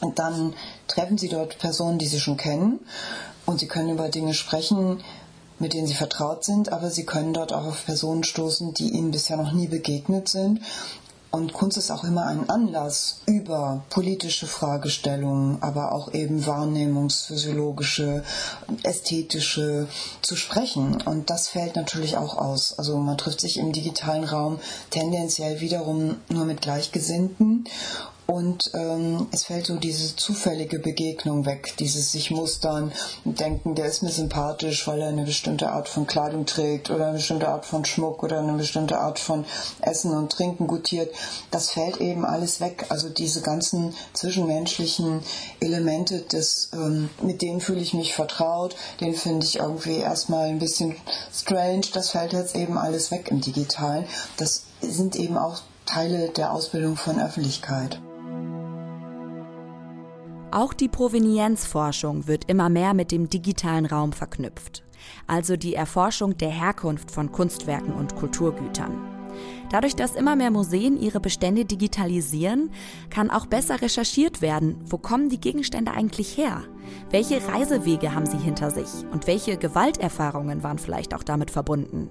Und 0.00 0.18
dann 0.18 0.54
treffen 0.86 1.16
Sie 1.16 1.28
dort 1.28 1.58
Personen, 1.58 1.98
die 1.98 2.06
Sie 2.06 2.20
schon 2.20 2.36
kennen 2.36 2.80
und 3.46 3.58
Sie 3.58 3.68
können 3.68 3.90
über 3.90 4.10
Dinge 4.10 4.34
sprechen, 4.34 5.02
mit 5.58 5.72
denen 5.72 5.86
sie 5.86 5.94
vertraut 5.94 6.44
sind, 6.44 6.72
aber 6.72 6.90
sie 6.90 7.04
können 7.04 7.34
dort 7.34 7.52
auch 7.52 7.66
auf 7.66 7.84
Personen 7.84 8.24
stoßen, 8.24 8.74
die 8.74 8.90
ihnen 8.90 9.10
bisher 9.10 9.36
noch 9.36 9.52
nie 9.52 9.66
begegnet 9.66 10.28
sind. 10.28 10.60
Und 11.30 11.52
Kunst 11.52 11.76
ist 11.76 11.90
auch 11.90 12.04
immer 12.04 12.26
ein 12.26 12.48
Anlass, 12.48 13.20
über 13.26 13.84
politische 13.90 14.46
Fragestellungen, 14.46 15.62
aber 15.62 15.92
auch 15.92 16.14
eben 16.14 16.46
wahrnehmungsphysiologische, 16.46 18.24
ästhetische 18.82 19.88
zu 20.22 20.36
sprechen. 20.36 21.02
Und 21.02 21.28
das 21.28 21.48
fällt 21.48 21.76
natürlich 21.76 22.16
auch 22.16 22.38
aus. 22.38 22.78
Also 22.78 22.96
man 22.96 23.18
trifft 23.18 23.40
sich 23.40 23.58
im 23.58 23.72
digitalen 23.72 24.24
Raum 24.24 24.58
tendenziell 24.88 25.60
wiederum 25.60 26.16
nur 26.30 26.46
mit 26.46 26.62
Gleichgesinnten 26.62 27.64
und 28.30 28.70
ähm, 28.74 29.26
es 29.32 29.44
fällt 29.44 29.66
so 29.66 29.76
diese 29.76 30.14
zufällige 30.14 30.78
Begegnung 30.78 31.46
weg, 31.46 31.74
dieses 31.78 32.12
sich 32.12 32.30
mustern 32.30 32.92
und 33.24 33.40
denken, 33.40 33.74
der 33.74 33.86
ist 33.86 34.02
mir 34.02 34.10
sympathisch, 34.10 34.86
weil 34.86 35.00
er 35.00 35.08
eine 35.08 35.24
bestimmte 35.24 35.70
Art 35.70 35.88
von 35.88 36.06
Kleidung 36.06 36.44
trägt 36.44 36.90
oder 36.90 37.06
eine 37.06 37.16
bestimmte 37.16 37.48
Art 37.48 37.64
von 37.64 37.86
Schmuck 37.86 38.22
oder 38.22 38.40
eine 38.40 38.52
bestimmte 38.52 38.98
Art 38.98 39.18
von 39.18 39.46
Essen 39.80 40.14
und 40.14 40.30
Trinken 40.30 40.66
gutiert. 40.66 41.10
Das 41.50 41.70
fällt 41.70 42.02
eben 42.02 42.26
alles 42.26 42.60
weg. 42.60 42.84
Also 42.90 43.08
diese 43.08 43.40
ganzen 43.40 43.94
zwischenmenschlichen 44.12 45.20
Elemente, 45.60 46.20
des, 46.20 46.68
ähm, 46.74 47.08
mit 47.22 47.40
denen 47.40 47.62
fühle 47.62 47.80
ich 47.80 47.94
mich 47.94 48.12
vertraut, 48.12 48.76
den 49.00 49.14
finde 49.14 49.46
ich 49.46 49.56
irgendwie 49.56 49.96
erstmal 49.96 50.48
ein 50.48 50.58
bisschen 50.58 50.96
strange. 51.32 51.86
Das 51.94 52.10
fällt 52.10 52.34
jetzt 52.34 52.54
eben 52.54 52.76
alles 52.76 53.10
weg 53.10 53.30
im 53.30 53.40
Digitalen. 53.40 54.04
Das 54.36 54.64
sind 54.82 55.16
eben 55.16 55.38
auch 55.38 55.62
Teile 55.86 56.28
der 56.28 56.52
Ausbildung 56.52 56.96
von 56.96 57.18
Öffentlichkeit. 57.18 57.98
Auch 60.50 60.72
die 60.72 60.88
Provenienzforschung 60.88 62.26
wird 62.26 62.48
immer 62.48 62.70
mehr 62.70 62.94
mit 62.94 63.12
dem 63.12 63.28
digitalen 63.28 63.84
Raum 63.84 64.14
verknüpft, 64.14 64.82
also 65.26 65.56
die 65.56 65.74
Erforschung 65.74 66.38
der 66.38 66.48
Herkunft 66.48 67.10
von 67.10 67.30
Kunstwerken 67.32 67.92
und 67.92 68.16
Kulturgütern. 68.16 68.96
Dadurch, 69.70 69.94
dass 69.94 70.16
immer 70.16 70.36
mehr 70.36 70.50
Museen 70.50 70.98
ihre 70.98 71.20
Bestände 71.20 71.66
digitalisieren, 71.66 72.70
kann 73.10 73.30
auch 73.30 73.44
besser 73.44 73.82
recherchiert 73.82 74.40
werden, 74.40 74.76
wo 74.86 74.96
kommen 74.96 75.28
die 75.28 75.40
Gegenstände 75.40 75.92
eigentlich 75.92 76.38
her? 76.38 76.62
Welche 77.10 77.46
Reisewege 77.46 78.14
haben 78.14 78.24
sie 78.24 78.38
hinter 78.38 78.70
sich 78.70 78.88
und 79.12 79.26
welche 79.26 79.58
Gewalterfahrungen 79.58 80.62
waren 80.62 80.78
vielleicht 80.78 81.14
auch 81.14 81.22
damit 81.22 81.50
verbunden? 81.50 82.08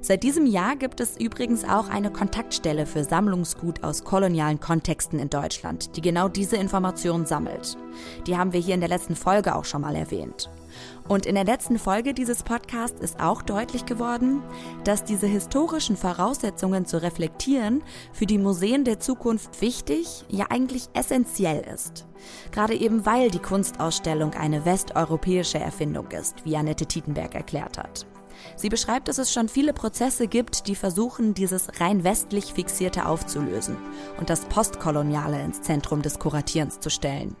Seit 0.00 0.22
diesem 0.22 0.46
Jahr 0.46 0.76
gibt 0.76 1.00
es 1.00 1.18
übrigens 1.18 1.64
auch 1.64 1.88
eine 1.88 2.10
Kontaktstelle 2.10 2.86
für 2.86 3.04
Sammlungsgut 3.04 3.82
aus 3.84 4.04
kolonialen 4.04 4.60
Kontexten 4.60 5.18
in 5.18 5.30
Deutschland, 5.30 5.96
die 5.96 6.00
genau 6.00 6.28
diese 6.28 6.56
Informationen 6.56 7.26
sammelt. 7.26 7.76
Die 8.26 8.36
haben 8.36 8.52
wir 8.52 8.60
hier 8.60 8.74
in 8.74 8.80
der 8.80 8.88
letzten 8.88 9.16
Folge 9.16 9.54
auch 9.54 9.64
schon 9.64 9.82
mal 9.82 9.94
erwähnt. 9.94 10.50
Und 11.08 11.26
in 11.26 11.34
der 11.34 11.44
letzten 11.44 11.78
Folge 11.78 12.14
dieses 12.14 12.42
Podcasts 12.42 13.00
ist 13.00 13.20
auch 13.20 13.42
deutlich 13.42 13.86
geworden, 13.86 14.42
dass 14.84 15.04
diese 15.04 15.26
historischen 15.26 15.96
Voraussetzungen 15.96 16.86
zu 16.86 17.02
reflektieren 17.02 17.82
für 18.12 18.26
die 18.26 18.38
Museen 18.38 18.84
der 18.84 19.00
Zukunft 19.00 19.60
wichtig, 19.60 20.24
ja 20.28 20.46
eigentlich 20.50 20.88
essentiell 20.94 21.64
ist. 21.74 22.06
Gerade 22.52 22.74
eben 22.74 23.06
weil 23.06 23.30
die 23.30 23.38
Kunstausstellung 23.38 24.34
eine 24.34 24.64
westeuropäische 24.64 25.58
Erfindung 25.58 26.08
ist, 26.12 26.44
wie 26.44 26.56
Annette 26.56 26.86
Tietenberg 26.86 27.34
erklärt 27.34 27.78
hat. 27.78 28.06
Sie 28.60 28.68
beschreibt, 28.68 29.08
dass 29.08 29.16
es 29.16 29.32
schon 29.32 29.48
viele 29.48 29.72
Prozesse 29.72 30.26
gibt, 30.26 30.66
die 30.66 30.74
versuchen, 30.74 31.32
dieses 31.32 31.80
rein 31.80 32.04
westlich 32.04 32.52
Fixierte 32.52 33.06
aufzulösen 33.06 33.78
und 34.18 34.28
das 34.28 34.42
Postkoloniale 34.42 35.42
ins 35.42 35.62
Zentrum 35.62 36.02
des 36.02 36.18
Kuratierens 36.18 36.78
zu 36.78 36.90
stellen. 36.90 37.36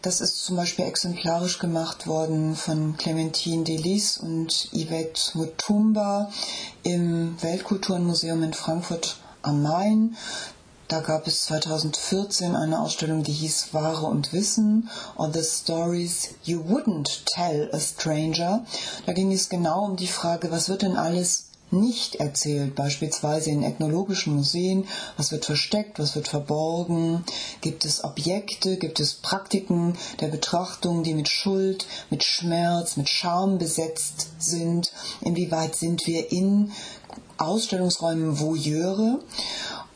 Das 0.00 0.22
ist 0.22 0.42
zum 0.42 0.56
Beispiel 0.56 0.86
exemplarisch 0.86 1.58
gemacht 1.58 2.06
worden 2.06 2.56
von 2.56 2.96
Clementine 2.96 3.64
Delis 3.64 4.16
und 4.16 4.70
Yvette 4.72 5.36
Mutumba 5.36 6.30
im 6.82 7.36
Weltkulturmuseum 7.42 8.42
in 8.42 8.54
Frankfurt 8.54 9.18
am 9.42 9.62
Main. 9.62 10.16
Da 10.88 11.00
gab 11.00 11.26
es 11.26 11.44
2014 11.44 12.54
eine 12.54 12.80
Ausstellung, 12.80 13.22
die 13.22 13.32
hieß 13.32 13.68
Ware 13.72 14.06
und 14.06 14.34
Wissen 14.34 14.90
or 15.16 15.32
the 15.32 15.42
Stories 15.42 16.34
You 16.44 16.60
Wouldn't 16.60 17.24
Tell 17.24 17.70
a 17.72 17.80
Stranger. 17.80 18.66
Da 19.06 19.14
ging 19.14 19.32
es 19.32 19.48
genau 19.48 19.86
um 19.86 19.96
die 19.96 20.06
Frage, 20.06 20.50
was 20.50 20.68
wird 20.68 20.82
denn 20.82 20.96
alles 20.96 21.46
nicht 21.70 22.16
erzählt, 22.16 22.74
beispielsweise 22.74 23.50
in 23.50 23.62
ethnologischen 23.62 24.36
Museen, 24.36 24.86
was 25.16 25.32
wird 25.32 25.44
versteckt, 25.46 25.98
was 25.98 26.14
wird 26.14 26.28
verborgen, 26.28 27.24
gibt 27.62 27.84
es 27.84 28.04
Objekte, 28.04 28.76
gibt 28.76 29.00
es 29.00 29.14
Praktiken 29.14 29.96
der 30.20 30.28
Betrachtung, 30.28 31.02
die 31.02 31.14
mit 31.14 31.28
Schuld, 31.28 31.86
mit 32.10 32.22
Schmerz, 32.22 32.96
mit 32.96 33.08
Scham 33.08 33.58
besetzt 33.58 34.28
sind, 34.38 34.92
inwieweit 35.22 35.74
sind 35.74 36.06
wir 36.06 36.30
in 36.30 36.70
Ausstellungsräumen 37.36 38.38
Voyeure 38.38 39.18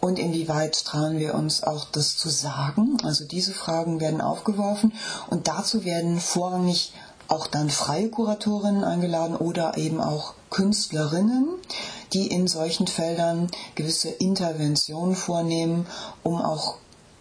und 0.01 0.19
inwieweit 0.19 0.85
trauen 0.85 1.19
wir 1.19 1.35
uns 1.35 1.63
auch 1.63 1.87
das 1.87 2.17
zu 2.17 2.29
sagen. 2.29 2.99
Also 3.03 3.25
diese 3.25 3.53
Fragen 3.53 4.01
werden 4.01 4.21
aufgeworfen 4.21 4.93
und 5.29 5.49
dazu 5.49 5.85
werden 5.85 6.21
vorrangig 6.21 6.93
auch 7.29 7.47
dann 7.47 7.69
freie 7.69 8.09
Kuratorinnen 8.09 8.85
eingeladen 8.85 9.37
oder 9.37 9.77
eben 9.77 10.01
auch 10.01 10.35
Künstlerinnen, 10.51 11.47
die 12.15 12.27
in 12.29 12.49
solchen 12.49 12.87
Feldern 12.87 13.51
gewisse 13.75 14.09
Interventionen 14.09 15.15
vornehmen, 15.15 15.87
um 16.23 16.41
auch 16.41 16.77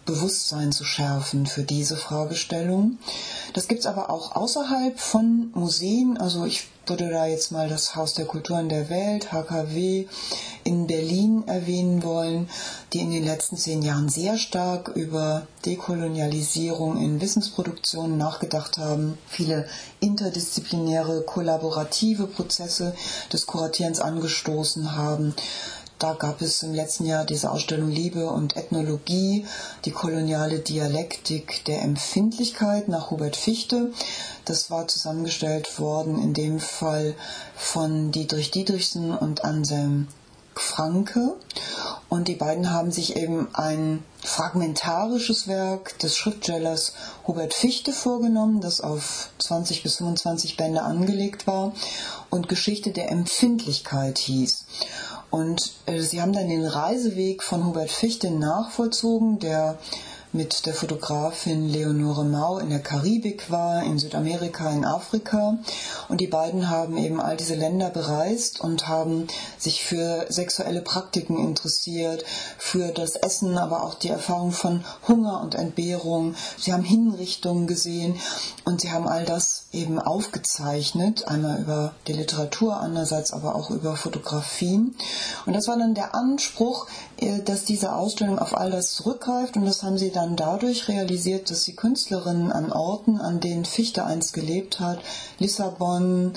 Bewusstsein 0.08 0.72
zu 0.72 0.84
schärfen 0.84 1.46
für 1.46 1.62
diese 1.62 1.98
Fragestellung. 1.98 2.98
Das 3.54 3.68
gibt 3.68 3.82
es 3.82 3.86
aber 3.86 4.10
auch 4.10 4.36
außerhalb 4.36 5.00
von 5.00 5.52
Museen. 5.54 6.18
Also 6.18 6.46
ich 6.46 6.68
würde 6.88 7.10
da 7.10 7.26
jetzt 7.26 7.52
mal 7.52 7.70
das 7.70 7.96
Haus 7.96 8.14
der 8.14 8.26
Kulturen 8.26 8.70
der 8.70 8.90
Welt, 8.90 9.32
HKW, 9.32 10.08
in 10.64 10.88
Berlin 10.88 11.44
erwähnen 11.48 12.04
wollen, 12.04 12.50
die 12.94 13.00
in 13.00 13.12
den 13.12 13.26
letzten 13.26 13.58
zehn 13.58 13.82
Jahren 13.82 14.10
sehr 14.10 14.38
stark 14.38 14.90
über 14.90 15.48
Dekolonialisierung 15.66 16.98
in 16.98 17.22
Wissensproduktionen 17.22 18.18
nachgedacht 18.18 18.78
haben, 18.78 19.18
viele 19.28 19.68
interdisziplinäre, 20.00 21.24
kollaborative 21.24 22.28
Prozesse 22.28 22.96
des 23.32 23.46
Kuratierens 23.46 24.00
angestoßen 24.00 24.96
haben. 24.96 25.36
Da 26.00 26.14
gab 26.14 26.42
es 26.44 26.62
im 26.62 26.76
letzten 26.76 27.08
Jahr 27.08 27.26
diese 27.26 27.50
Ausstellung 27.50 27.90
Liebe 27.90 28.30
und 28.30 28.56
Ethnologie, 28.56 29.48
die 29.84 29.92
koloniale 29.92 30.60
Dialektik 30.60 31.66
der 31.66 31.82
Empfindlichkeit 31.82 32.88
nach 32.88 33.10
Hubert 33.10 33.36
Fichte. 33.36 33.92
Das 34.46 34.70
war 34.70 34.88
zusammengestellt 34.88 35.80
worden 35.80 36.22
in 36.22 36.36
dem 36.36 36.60
Fall 36.60 37.16
von 37.56 38.12
Dietrich 38.12 38.52
Dietrichsen 38.52 39.18
und 39.18 39.44
Anselm 39.44 40.08
Franke. 40.54 41.36
Und 42.10 42.28
die 42.28 42.36
beiden 42.36 42.72
haben 42.72 42.92
sich 42.92 43.16
eben 43.16 43.48
ein 43.54 44.04
fragmentarisches 44.24 45.48
Werk 45.48 45.98
des 46.00 46.16
Schriftstellers 46.16 46.94
Hubert 47.26 47.54
Fichte 47.54 47.92
vorgenommen, 47.92 48.62
das 48.62 48.82
auf 48.82 49.30
20 49.40 49.84
bis 49.84 49.98
25 49.98 50.58
Bände 50.58 50.84
angelegt 50.84 51.48
war 51.48 51.74
und 52.30 52.50
Geschichte 52.50 52.92
der 52.92 53.12
Empfindlichkeit 53.12 54.20
hieß. 54.20 54.66
Und 55.30 55.74
äh, 55.86 56.02
sie 56.02 56.22
haben 56.22 56.34
dann 56.34 56.48
den 56.48 56.66
Reiseweg 56.66 57.44
von 57.44 57.66
Hubert 57.66 57.92
Fichte 57.92 58.32
nachvollzogen, 58.32 59.40
der 59.40 59.78
mit 60.34 60.66
der 60.66 60.74
Fotografin 60.74 61.70
Leonore 61.70 62.26
Mau 62.26 62.58
in 62.58 62.70
der 62.70 62.80
Karibik 62.80 63.50
war, 63.50 63.84
in 63.84 63.98
Südamerika, 63.98 64.70
in 64.72 64.86
Afrika. 64.86 65.58
Und 66.10 66.22
die 66.22 66.28
beiden 66.28 66.70
haben 66.70 66.98
eben 66.98 67.22
all 67.22 67.38
diese 67.38 67.56
Länder 67.56 67.90
bereist 67.90 68.60
und 68.60 68.88
haben 68.88 69.28
sich 69.58 69.84
für 69.84 70.26
sexuelle 70.30 70.82
Praktiken 70.82 71.38
interessiert, 71.38 72.26
für 72.58 72.92
das 72.92 73.16
Essen, 73.16 73.58
aber 73.58 73.84
auch 73.84 73.96
die 73.96 74.10
Erfahrung 74.10 74.52
von 74.52 74.84
Hunger 75.08 75.42
und 75.42 75.56
Entbehrung. 75.56 76.36
Sie 76.58 76.74
haben 76.74 76.84
Hinrichtungen 76.84 77.68
gesehen 77.68 78.20
und 78.66 78.82
sie 78.82 78.92
haben 78.92 79.08
all 79.08 79.26
das 79.26 79.68
eben 79.72 80.00
aufgezeichnet, 80.00 81.28
einmal 81.28 81.60
über 81.60 81.94
die 82.08 82.14
Literatur, 82.14 82.80
andererseits 82.80 83.32
aber 83.32 83.56
auch 83.56 83.70
über 83.70 83.96
Fotografien. 83.96 84.96
Und 85.46 85.54
das 85.54 85.68
war 85.68 85.78
dann 85.78 85.94
der 85.94 86.16
Anspruch, 86.16 86.88
dass 87.46 87.66
diese 87.66 87.94
Ausstellung 87.94 88.38
auf 88.40 88.56
all 88.56 88.70
das 88.70 88.92
zurückgreift 88.94 89.56
und 89.58 89.66
das 89.66 89.84
haben 89.84 89.98
sie 89.98 90.12
dann 90.12 90.36
dadurch 90.36 90.88
realisiert, 90.88 91.50
dass 91.50 91.64
sie 91.64 91.76
Künstlerinnen 91.76 92.52
an 92.52 92.72
Orten, 92.72 93.20
an 93.20 93.40
denen 93.40 93.66
Fichte 93.66 94.06
einst 94.06 94.34
gelebt 94.34 94.80
hat, 94.80 95.00
Lissabon, 95.40 96.34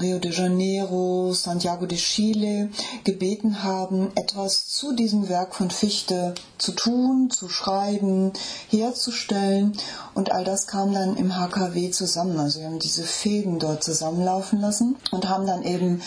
Rio 0.00 0.18
de 0.18 0.32
Janeiro, 0.32 1.32
Santiago 1.32 1.86
de 1.86 1.96
Chile 1.96 2.70
gebeten 3.04 3.62
haben, 3.62 4.10
etwas 4.16 4.66
zu 4.66 4.92
diesem 4.92 5.28
Werk 5.28 5.54
von 5.54 5.70
Fichte 5.70 6.34
zu 6.58 6.72
tun, 6.72 7.30
zu 7.30 7.48
schreiben, 7.48 8.32
herzustellen. 8.70 9.76
Und 10.14 10.32
all 10.32 10.42
das 10.42 10.66
kam 10.66 10.92
dann 10.92 11.16
im 11.16 11.36
HKW 11.36 11.90
zusammen. 11.90 12.40
Also 12.40 12.58
wir 12.58 12.66
haben 12.66 12.80
diese 12.80 13.04
Fäden 13.04 13.60
dort 13.60 13.84
zusammenlaufen 13.84 14.60
lassen 14.60 14.96
und 15.12 15.28
haben 15.28 15.46
dann 15.46 15.62
eben 15.62 16.02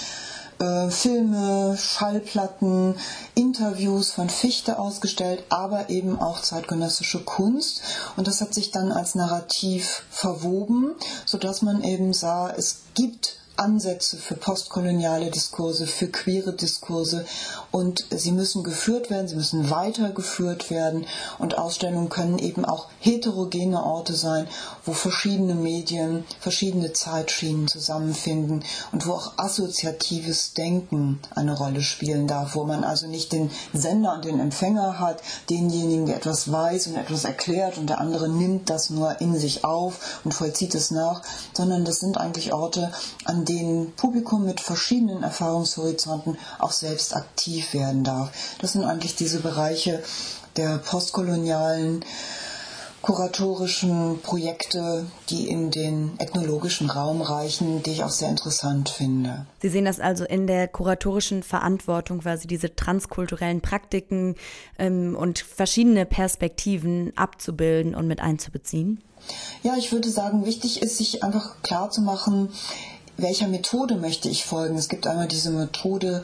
äh, 0.59 0.89
Filme, 0.89 1.77
Schallplatten, 1.77 2.95
Interviews 3.35 4.11
von 4.11 4.29
Fichte 4.29 4.79
ausgestellt, 4.79 5.43
aber 5.49 5.89
eben 5.89 6.19
auch 6.19 6.41
zeitgenössische 6.41 7.19
Kunst. 7.19 7.81
Und 8.15 8.27
das 8.27 8.41
hat 8.41 8.53
sich 8.53 8.71
dann 8.71 8.91
als 8.91 9.15
Narrativ 9.15 10.03
verwoben, 10.09 10.95
sodass 11.25 11.61
man 11.61 11.83
eben 11.83 12.13
sah, 12.13 12.49
es 12.49 12.81
gibt 12.95 13.36
Ansätze 13.57 14.17
für 14.17 14.35
postkoloniale 14.35 15.31
Diskurse, 15.31 15.87
für 15.87 16.07
queere 16.07 16.53
Diskurse. 16.53 17.25
Und 17.71 18.05
sie 18.09 18.31
müssen 18.31 18.63
geführt 18.63 19.09
werden, 19.09 19.27
sie 19.27 19.35
müssen 19.35 19.69
weitergeführt 19.69 20.69
werden. 20.69 21.05
Und 21.39 21.57
Ausstellungen 21.57 22.09
können 22.09 22.39
eben 22.39 22.65
auch 22.65 22.87
heterogene 22.99 23.83
Orte 23.83 24.13
sein, 24.13 24.47
wo 24.85 24.93
verschiedene 24.93 25.55
Medien, 25.55 26.25
verschiedene 26.39 26.93
Zeitschienen 26.93 27.67
zusammenfinden 27.67 28.63
und 28.91 29.07
wo 29.07 29.13
auch 29.13 29.33
assoziatives 29.37 30.53
Denken 30.53 31.19
eine 31.35 31.57
Rolle 31.57 31.81
spielen 31.81 32.27
darf, 32.27 32.55
wo 32.55 32.63
man 32.63 32.83
also 32.83 33.07
nicht 33.07 33.31
den 33.31 33.49
Sender 33.73 34.13
und 34.13 34.25
den 34.25 34.39
Empfänger 34.39 34.99
hat, 34.99 35.21
denjenigen, 35.49 36.05
der 36.05 36.17
etwas 36.17 36.51
weiß 36.51 36.87
und 36.87 36.95
etwas 36.95 37.25
erklärt 37.25 37.77
und 37.77 37.89
der 37.89 37.99
andere 37.99 38.29
nimmt 38.29 38.69
das 38.69 38.89
nur 38.89 39.19
in 39.21 39.37
sich 39.37 39.63
auf 39.63 40.21
und 40.23 40.33
vollzieht 40.33 40.75
es 40.75 40.91
nach, 40.91 41.21
sondern 41.53 41.85
das 41.85 41.99
sind 41.99 42.17
eigentlich 42.17 42.53
Orte, 42.53 42.91
an 43.25 43.45
denen 43.47 43.93
Publikum 43.93 44.45
mit 44.45 44.59
verschiedenen 44.59 45.23
Erfahrungshorizonten 45.23 46.37
auch 46.59 46.71
selbst 46.71 47.15
aktiv 47.15 47.73
werden 47.73 48.03
darf. 48.03 48.31
Das 48.59 48.73
sind 48.73 48.83
eigentlich 48.83 49.15
diese 49.15 49.39
Bereiche 49.39 50.03
der 50.55 50.77
postkolonialen 50.79 52.03
kuratorischen 53.01 54.19
Projekte, 54.21 55.05
die 55.29 55.47
in 55.47 55.71
den 55.71 56.19
ethnologischen 56.19 56.89
Raum 56.89 57.21
reichen, 57.21 57.81
die 57.83 57.91
ich 57.91 58.03
auch 58.03 58.09
sehr 58.09 58.29
interessant 58.29 58.89
finde. 58.89 59.45
Sie 59.61 59.69
sehen 59.69 59.85
das 59.85 59.99
also 59.99 60.25
in 60.25 60.45
der 60.45 60.67
kuratorischen 60.67 61.43
Verantwortung, 61.43 62.19
quasi 62.19 62.47
diese 62.47 62.75
transkulturellen 62.75 63.61
Praktiken 63.61 64.35
ähm, 64.77 65.15
und 65.15 65.39
verschiedene 65.39 66.05
Perspektiven 66.05 67.13
abzubilden 67.15 67.95
und 67.95 68.07
mit 68.07 68.19
einzubeziehen? 68.19 69.01
Ja, 69.63 69.75
ich 69.77 69.91
würde 69.91 70.09
sagen, 70.09 70.45
wichtig 70.45 70.81
ist, 70.81 70.97
sich 70.97 71.23
einfach 71.23 71.61
klar 71.61 71.89
zu 71.89 72.01
machen, 72.01 72.49
welcher 73.17 73.47
Methode 73.47 73.95
möchte 73.95 74.29
ich 74.29 74.45
folgen. 74.45 74.77
Es 74.77 74.89
gibt 74.89 75.07
einmal 75.07 75.27
diese 75.27 75.49
Methode 75.49 76.23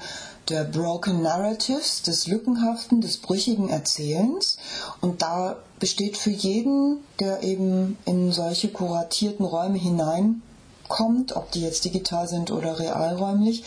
der 0.50 0.64
Broken 0.64 1.22
Narratives, 1.22 2.02
des 2.02 2.28
lückenhaften, 2.28 3.02
des 3.02 3.18
brüchigen 3.18 3.70
Erzählens. 3.70 4.58
Und 5.02 5.22
da 5.22 5.58
besteht 5.80 6.18
für 6.18 6.32
jeden, 6.32 6.98
der 7.20 7.44
eben 7.44 7.98
in 8.06 8.32
solche 8.32 8.70
kuratierten 8.70 9.46
Räume 9.46 9.78
hinein 9.78 10.42
kommt, 10.88 11.36
ob 11.36 11.52
die 11.52 11.62
jetzt 11.62 11.86
digital 11.86 12.28
sind 12.28 12.52
oder 12.52 12.78
realräumlich, 12.80 13.64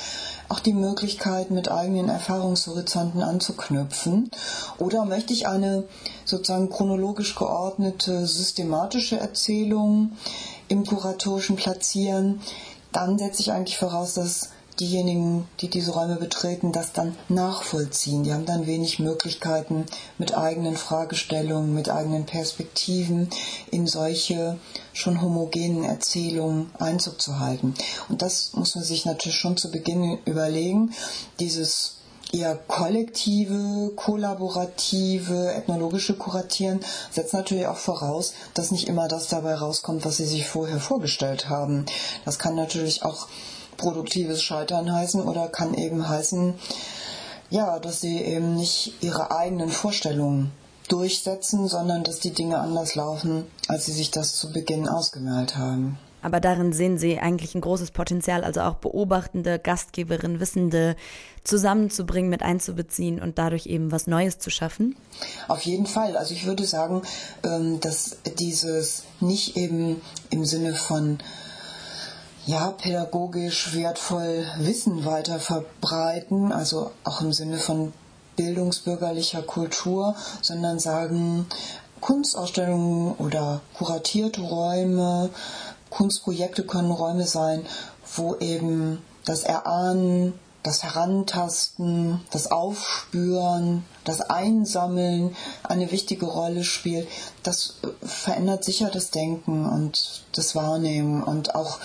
auch 0.48 0.60
die 0.60 0.74
Möglichkeit, 0.74 1.50
mit 1.50 1.70
eigenen 1.70 2.08
Erfahrungshorizonten 2.08 3.22
anzuknüpfen? 3.22 4.30
Oder 4.78 5.04
möchte 5.04 5.32
ich 5.32 5.48
eine 5.48 5.84
sozusagen 6.24 6.70
chronologisch 6.70 7.34
geordnete, 7.34 8.26
systematische 8.26 9.18
Erzählung 9.18 10.12
im 10.68 10.86
Kuratorischen 10.86 11.56
platzieren? 11.56 12.40
Dann 12.96 13.18
setze 13.18 13.42
ich 13.42 13.52
eigentlich 13.52 13.76
voraus, 13.76 14.14
dass 14.14 14.48
diejenigen, 14.80 15.46
die 15.60 15.68
diese 15.68 15.90
Räume 15.92 16.16
betreten, 16.16 16.72
das 16.72 16.94
dann 16.94 17.14
nachvollziehen. 17.28 18.24
Die 18.24 18.32
haben 18.32 18.46
dann 18.46 18.66
wenig 18.66 19.00
Möglichkeiten, 19.00 19.84
mit 20.16 20.34
eigenen 20.34 20.78
Fragestellungen, 20.78 21.74
mit 21.74 21.90
eigenen 21.90 22.24
Perspektiven 22.24 23.28
in 23.70 23.86
solche 23.86 24.56
schon 24.94 25.20
homogenen 25.20 25.84
Erzählungen 25.84 26.70
Einzug 26.78 27.20
zu 27.20 27.38
halten. 27.38 27.74
Und 28.08 28.22
das 28.22 28.54
muss 28.54 28.74
man 28.74 28.84
sich 28.84 29.04
natürlich 29.04 29.36
schon 29.36 29.58
zu 29.58 29.70
Beginn 29.70 30.16
überlegen. 30.24 30.94
Dieses 31.38 31.95
eher 32.32 32.56
kollektive, 32.56 33.92
kollaborative, 33.96 35.52
ethnologische 35.54 36.14
Kuratieren 36.14 36.80
setzt 37.10 37.34
natürlich 37.34 37.66
auch 37.66 37.76
voraus, 37.76 38.34
dass 38.54 38.70
nicht 38.70 38.88
immer 38.88 39.08
das 39.08 39.28
dabei 39.28 39.54
rauskommt, 39.54 40.04
was 40.04 40.16
Sie 40.16 40.26
sich 40.26 40.46
vorher 40.46 40.80
vorgestellt 40.80 41.48
haben. 41.48 41.86
Das 42.24 42.38
kann 42.38 42.54
natürlich 42.54 43.04
auch 43.04 43.28
produktives 43.76 44.42
Scheitern 44.42 44.92
heißen 44.92 45.22
oder 45.22 45.48
kann 45.48 45.74
eben 45.74 46.08
heißen, 46.08 46.54
ja, 47.50 47.78
dass 47.78 48.00
sie 48.00 48.18
eben 48.20 48.54
nicht 48.54 48.94
ihre 49.02 49.30
eigenen 49.30 49.68
Vorstellungen 49.68 50.52
durchsetzen, 50.88 51.68
sondern 51.68 52.04
dass 52.04 52.20
die 52.20 52.32
Dinge 52.32 52.58
anders 52.58 52.94
laufen, 52.94 53.46
als 53.68 53.86
sie 53.86 53.92
sich 53.92 54.10
das 54.10 54.34
zu 54.34 54.52
Beginn 54.52 54.88
ausgemalt 54.88 55.56
haben. 55.56 55.98
Aber 56.26 56.40
darin 56.40 56.72
sehen 56.72 56.98
Sie 56.98 57.20
eigentlich 57.20 57.54
ein 57.54 57.60
großes 57.60 57.92
Potenzial, 57.92 58.42
also 58.42 58.60
auch 58.62 58.74
beobachtende, 58.74 59.60
Gastgeberin, 59.60 60.40
Wissende 60.40 60.96
zusammenzubringen, 61.44 62.28
mit 62.28 62.42
einzubeziehen 62.42 63.22
und 63.22 63.38
dadurch 63.38 63.66
eben 63.66 63.92
was 63.92 64.08
Neues 64.08 64.40
zu 64.40 64.50
schaffen? 64.50 64.96
Auf 65.46 65.60
jeden 65.60 65.86
Fall. 65.86 66.16
Also 66.16 66.34
ich 66.34 66.44
würde 66.44 66.64
sagen, 66.64 67.02
ähm, 67.44 67.78
dass 67.78 68.16
dieses 68.40 69.04
nicht 69.20 69.56
eben 69.56 70.00
im 70.30 70.44
Sinne 70.44 70.74
von 70.74 71.20
ja, 72.44 72.72
pädagogisch 72.72 73.72
wertvoll 73.72 74.46
Wissen 74.58 75.04
weiter 75.04 75.38
verbreiten, 75.38 76.50
also 76.50 76.90
auch 77.04 77.20
im 77.20 77.32
Sinne 77.32 77.58
von 77.58 77.92
bildungsbürgerlicher 78.34 79.42
Kultur, 79.42 80.16
sondern 80.42 80.80
sagen, 80.80 81.46
Kunstausstellungen 82.00 83.14
oder 83.14 83.60
kuratierte 83.74 84.42
Räume, 84.42 85.30
Kunstprojekte 85.90 86.64
können 86.64 86.90
Räume 86.90 87.26
sein, 87.26 87.64
wo 88.14 88.36
eben 88.36 89.02
das 89.24 89.42
Erahnen, 89.42 90.34
das 90.62 90.82
Herantasten, 90.82 92.20
das 92.30 92.50
Aufspüren, 92.50 93.84
das 94.04 94.20
Einsammeln 94.20 95.36
eine 95.62 95.92
wichtige 95.92 96.26
Rolle 96.26 96.64
spielt. 96.64 97.06
Das 97.42 97.74
verändert 98.02 98.64
sicher 98.64 98.90
das 98.90 99.10
Denken 99.10 99.64
und 99.64 100.24
das 100.32 100.56
Wahrnehmen 100.56 101.22
und 101.22 101.54
auch 101.54 101.78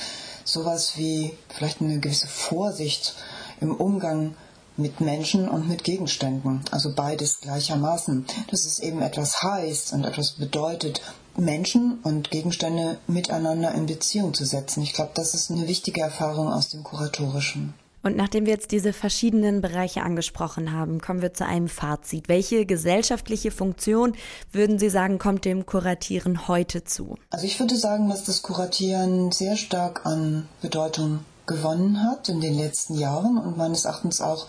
sowas 0.45 0.97
wie 0.97 1.37
vielleicht 1.49 1.81
eine 1.81 1.99
gewisse 1.99 2.27
Vorsicht 2.27 3.13
im 3.59 3.75
Umgang 3.75 4.35
mit 4.77 5.01
Menschen 5.01 5.47
und 5.47 5.67
mit 5.67 5.83
Gegenständen, 5.83 6.61
also 6.71 6.93
beides 6.95 7.41
gleichermaßen, 7.41 8.25
dass 8.49 8.65
es 8.65 8.79
eben 8.79 9.01
etwas 9.01 9.43
heißt 9.43 9.93
und 9.93 10.05
etwas 10.05 10.31
bedeutet, 10.31 11.01
Menschen 11.37 11.99
und 12.03 12.31
Gegenstände 12.31 12.97
miteinander 13.07 13.73
in 13.73 13.85
Beziehung 13.85 14.33
zu 14.33 14.45
setzen. 14.45 14.83
Ich 14.83 14.93
glaube, 14.93 15.11
das 15.15 15.33
ist 15.33 15.51
eine 15.51 15.67
wichtige 15.67 16.01
Erfahrung 16.01 16.51
aus 16.51 16.69
dem 16.69 16.83
Kuratorischen. 16.83 17.73
Und 18.03 18.17
nachdem 18.17 18.45
wir 18.47 18.53
jetzt 18.53 18.71
diese 18.71 18.93
verschiedenen 18.93 19.61
Bereiche 19.61 20.01
angesprochen 20.01 20.71
haben, 20.71 21.01
kommen 21.01 21.21
wir 21.21 21.33
zu 21.33 21.45
einem 21.45 21.67
Fazit. 21.67 22.29
Welche 22.29 22.65
gesellschaftliche 22.65 23.51
Funktion 23.51 24.15
würden 24.51 24.79
Sie 24.79 24.89
sagen, 24.89 25.19
kommt 25.19 25.45
dem 25.45 25.67
Kuratieren 25.67 26.47
heute 26.47 26.83
zu? 26.83 27.15
Also 27.29 27.45
ich 27.45 27.59
würde 27.59 27.77
sagen, 27.77 28.09
dass 28.09 28.23
das 28.23 28.41
Kuratieren 28.41 29.31
sehr 29.31 29.55
stark 29.55 30.05
an 30.05 30.47
Bedeutung 30.61 31.19
gewonnen 31.45 32.03
hat 32.03 32.27
in 32.29 32.41
den 32.41 32.57
letzten 32.57 32.95
Jahren 32.97 33.37
und 33.37 33.57
meines 33.57 33.85
Erachtens 33.85 34.19
auch 34.19 34.47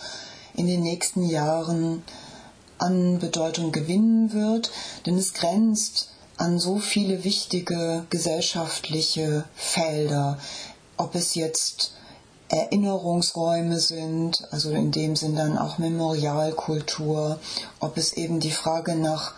in 0.54 0.66
den 0.66 0.82
nächsten 0.82 1.24
Jahren 1.24 2.02
an 2.78 3.18
Bedeutung 3.18 3.70
gewinnen 3.70 4.32
wird, 4.32 4.70
denn 5.04 5.16
es 5.16 5.34
grenzt 5.34 6.11
an 6.36 6.58
so 6.58 6.78
viele 6.78 7.24
wichtige 7.24 8.06
gesellschaftliche 8.10 9.44
Felder, 9.54 10.38
ob 10.96 11.14
es 11.14 11.34
jetzt 11.34 11.92
Erinnerungsräume 12.48 13.78
sind, 13.80 14.46
also 14.50 14.70
in 14.70 14.92
dem 14.92 15.16
Sinn 15.16 15.36
dann 15.36 15.56
auch 15.56 15.78
Memorialkultur, 15.78 17.38
ob 17.80 17.96
es 17.96 18.12
eben 18.12 18.40
die 18.40 18.50
Frage 18.50 18.94
nach 18.94 19.32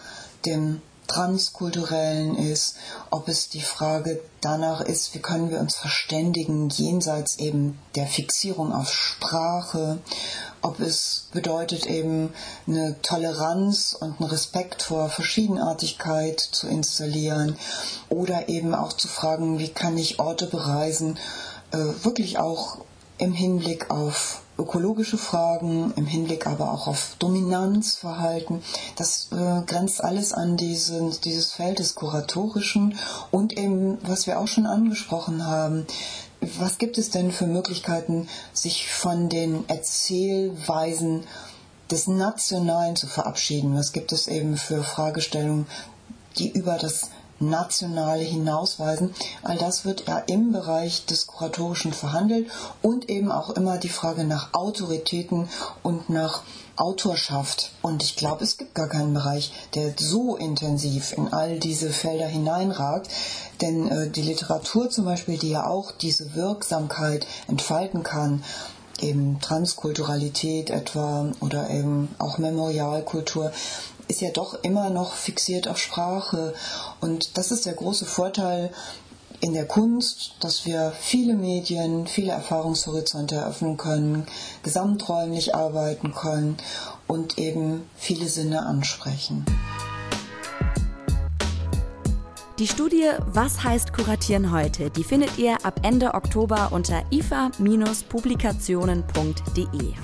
dem 0.44 0.82
Transkulturellen 1.06 2.36
ist, 2.36 2.76
ob 3.10 3.28
es 3.28 3.48
die 3.48 3.60
Frage 3.60 4.20
danach 4.40 4.80
ist, 4.80 5.14
wie 5.14 5.20
können 5.20 5.50
wir 5.50 5.60
uns 5.60 5.76
verständigen 5.76 6.68
jenseits 6.68 7.38
eben 7.38 7.78
der 7.94 8.06
Fixierung 8.06 8.72
auf 8.72 8.92
Sprache, 8.92 9.98
ob 10.62 10.80
es 10.80 11.28
bedeutet 11.32 11.86
eben 11.86 12.32
eine 12.66 13.00
Toleranz 13.02 13.96
und 13.98 14.20
einen 14.20 14.30
Respekt 14.30 14.82
vor 14.82 15.08
Verschiedenartigkeit 15.08 16.40
zu 16.40 16.68
installieren 16.68 17.56
oder 18.08 18.48
eben 18.48 18.74
auch 18.74 18.92
zu 18.92 19.08
fragen, 19.08 19.58
wie 19.58 19.68
kann 19.68 19.98
ich 19.98 20.20
Orte 20.20 20.46
bereisen, 20.46 21.18
äh, 21.72 21.78
wirklich 22.02 22.38
auch 22.38 22.78
im 23.18 23.32
Hinblick 23.32 23.90
auf 23.90 24.40
ökologische 24.58 25.18
Fragen, 25.18 25.92
im 25.96 26.06
Hinblick 26.06 26.46
aber 26.46 26.72
auch 26.72 26.86
auf 26.86 27.16
Dominanzverhalten. 27.18 28.62
Das 28.96 29.28
äh, 29.32 29.62
grenzt 29.66 30.02
alles 30.02 30.32
an 30.32 30.56
diesen, 30.56 31.12
dieses 31.22 31.52
Feld 31.52 31.78
des 31.80 31.94
Kuratorischen 31.94 32.96
und 33.30 33.52
eben, 33.58 33.98
was 34.02 34.26
wir 34.26 34.38
auch 34.38 34.48
schon 34.48 34.66
angesprochen 34.66 35.46
haben, 35.46 35.86
was 36.58 36.78
gibt 36.78 36.98
es 36.98 37.10
denn 37.10 37.32
für 37.32 37.46
Möglichkeiten, 37.46 38.28
sich 38.52 38.90
von 38.90 39.28
den 39.28 39.68
Erzählweisen 39.68 41.24
des 41.90 42.06
Nationalen 42.06 42.96
zu 42.96 43.06
verabschieden? 43.06 43.76
Was 43.76 43.92
gibt 43.92 44.12
es 44.12 44.26
eben 44.26 44.56
für 44.56 44.82
Fragestellungen, 44.82 45.66
die 46.38 46.50
über 46.50 46.76
das 46.76 47.10
Nationale 47.48 48.22
hinausweisen. 48.22 49.14
All 49.42 49.56
das 49.56 49.84
wird 49.84 50.06
ja 50.06 50.18
im 50.18 50.52
Bereich 50.52 51.06
des 51.06 51.26
Kuratorischen 51.26 51.92
verhandelt 51.92 52.50
und 52.82 53.08
eben 53.08 53.30
auch 53.30 53.50
immer 53.50 53.78
die 53.78 53.88
Frage 53.88 54.24
nach 54.24 54.52
Autoritäten 54.52 55.48
und 55.82 56.10
nach 56.10 56.42
Autorschaft. 56.76 57.70
Und 57.82 58.02
ich 58.02 58.16
glaube, 58.16 58.42
es 58.44 58.56
gibt 58.56 58.74
gar 58.74 58.88
keinen 58.88 59.14
Bereich, 59.14 59.52
der 59.74 59.94
so 59.96 60.36
intensiv 60.36 61.12
in 61.12 61.32
all 61.32 61.58
diese 61.58 61.90
Felder 61.90 62.26
hineinragt. 62.26 63.08
Denn 63.60 63.88
äh, 63.88 64.10
die 64.10 64.22
Literatur 64.22 64.90
zum 64.90 65.04
Beispiel, 65.04 65.38
die 65.38 65.50
ja 65.50 65.66
auch 65.66 65.92
diese 65.92 66.34
Wirksamkeit 66.34 67.26
entfalten 67.46 68.02
kann, 68.02 68.42
eben 69.00 69.40
Transkulturalität 69.40 70.70
etwa 70.70 71.32
oder 71.40 71.70
eben 71.70 72.14
auch 72.18 72.38
Memorialkultur, 72.38 73.52
ist 74.08 74.20
ja 74.20 74.30
doch 74.30 74.62
immer 74.62 74.90
noch 74.90 75.14
fixiert 75.14 75.68
auf 75.68 75.78
Sprache. 75.78 76.54
Und 77.00 77.36
das 77.38 77.50
ist 77.50 77.66
der 77.66 77.74
große 77.74 78.06
Vorteil 78.06 78.70
in 79.40 79.52
der 79.52 79.66
Kunst, 79.66 80.36
dass 80.40 80.64
wir 80.64 80.92
viele 80.98 81.34
Medien, 81.34 82.06
viele 82.06 82.32
Erfahrungshorizonte 82.32 83.36
eröffnen 83.36 83.76
können, 83.76 84.26
gesamträumlich 84.62 85.54
arbeiten 85.54 86.14
können 86.14 86.56
und 87.06 87.38
eben 87.38 87.88
viele 87.96 88.28
Sinne 88.28 88.64
ansprechen. 88.64 89.44
Die 92.58 92.68
Studie 92.68 93.10
Was 93.26 93.64
heißt 93.64 93.92
Kuratieren 93.92 94.52
heute? 94.52 94.88
Die 94.88 95.04
findet 95.04 95.36
ihr 95.38 95.66
ab 95.66 95.80
Ende 95.82 96.14
Oktober 96.14 96.68
unter 96.70 97.02
ifa-publikationen.de. 97.10 99.94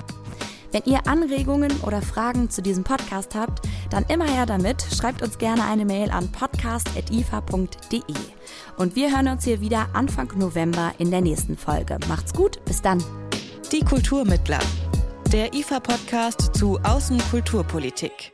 Wenn 0.71 0.83
ihr 0.85 1.05
Anregungen 1.05 1.71
oder 1.81 2.01
Fragen 2.01 2.49
zu 2.49 2.61
diesem 2.61 2.83
Podcast 2.83 3.35
habt, 3.35 3.67
dann 3.89 4.05
immer 4.05 4.25
her 4.25 4.45
damit. 4.45 4.81
Schreibt 4.81 5.21
uns 5.21 5.37
gerne 5.37 5.65
eine 5.65 5.85
Mail 5.85 6.09
an 6.09 6.31
podcast.ifa.de. 6.31 8.01
Und 8.77 8.95
wir 8.95 9.11
hören 9.11 9.27
uns 9.27 9.43
hier 9.43 9.59
wieder 9.61 9.89
Anfang 9.93 10.31
November 10.37 10.93
in 10.97 11.11
der 11.11 11.21
nächsten 11.21 11.57
Folge. 11.57 11.97
Macht's 12.07 12.33
gut, 12.33 12.63
bis 12.65 12.81
dann. 12.81 13.03
Die 13.71 13.83
Kulturmittler. 13.83 14.59
Der 15.31 15.53
IFA-Podcast 15.53 16.55
zu 16.55 16.79
Außenkulturpolitik. 16.83 18.33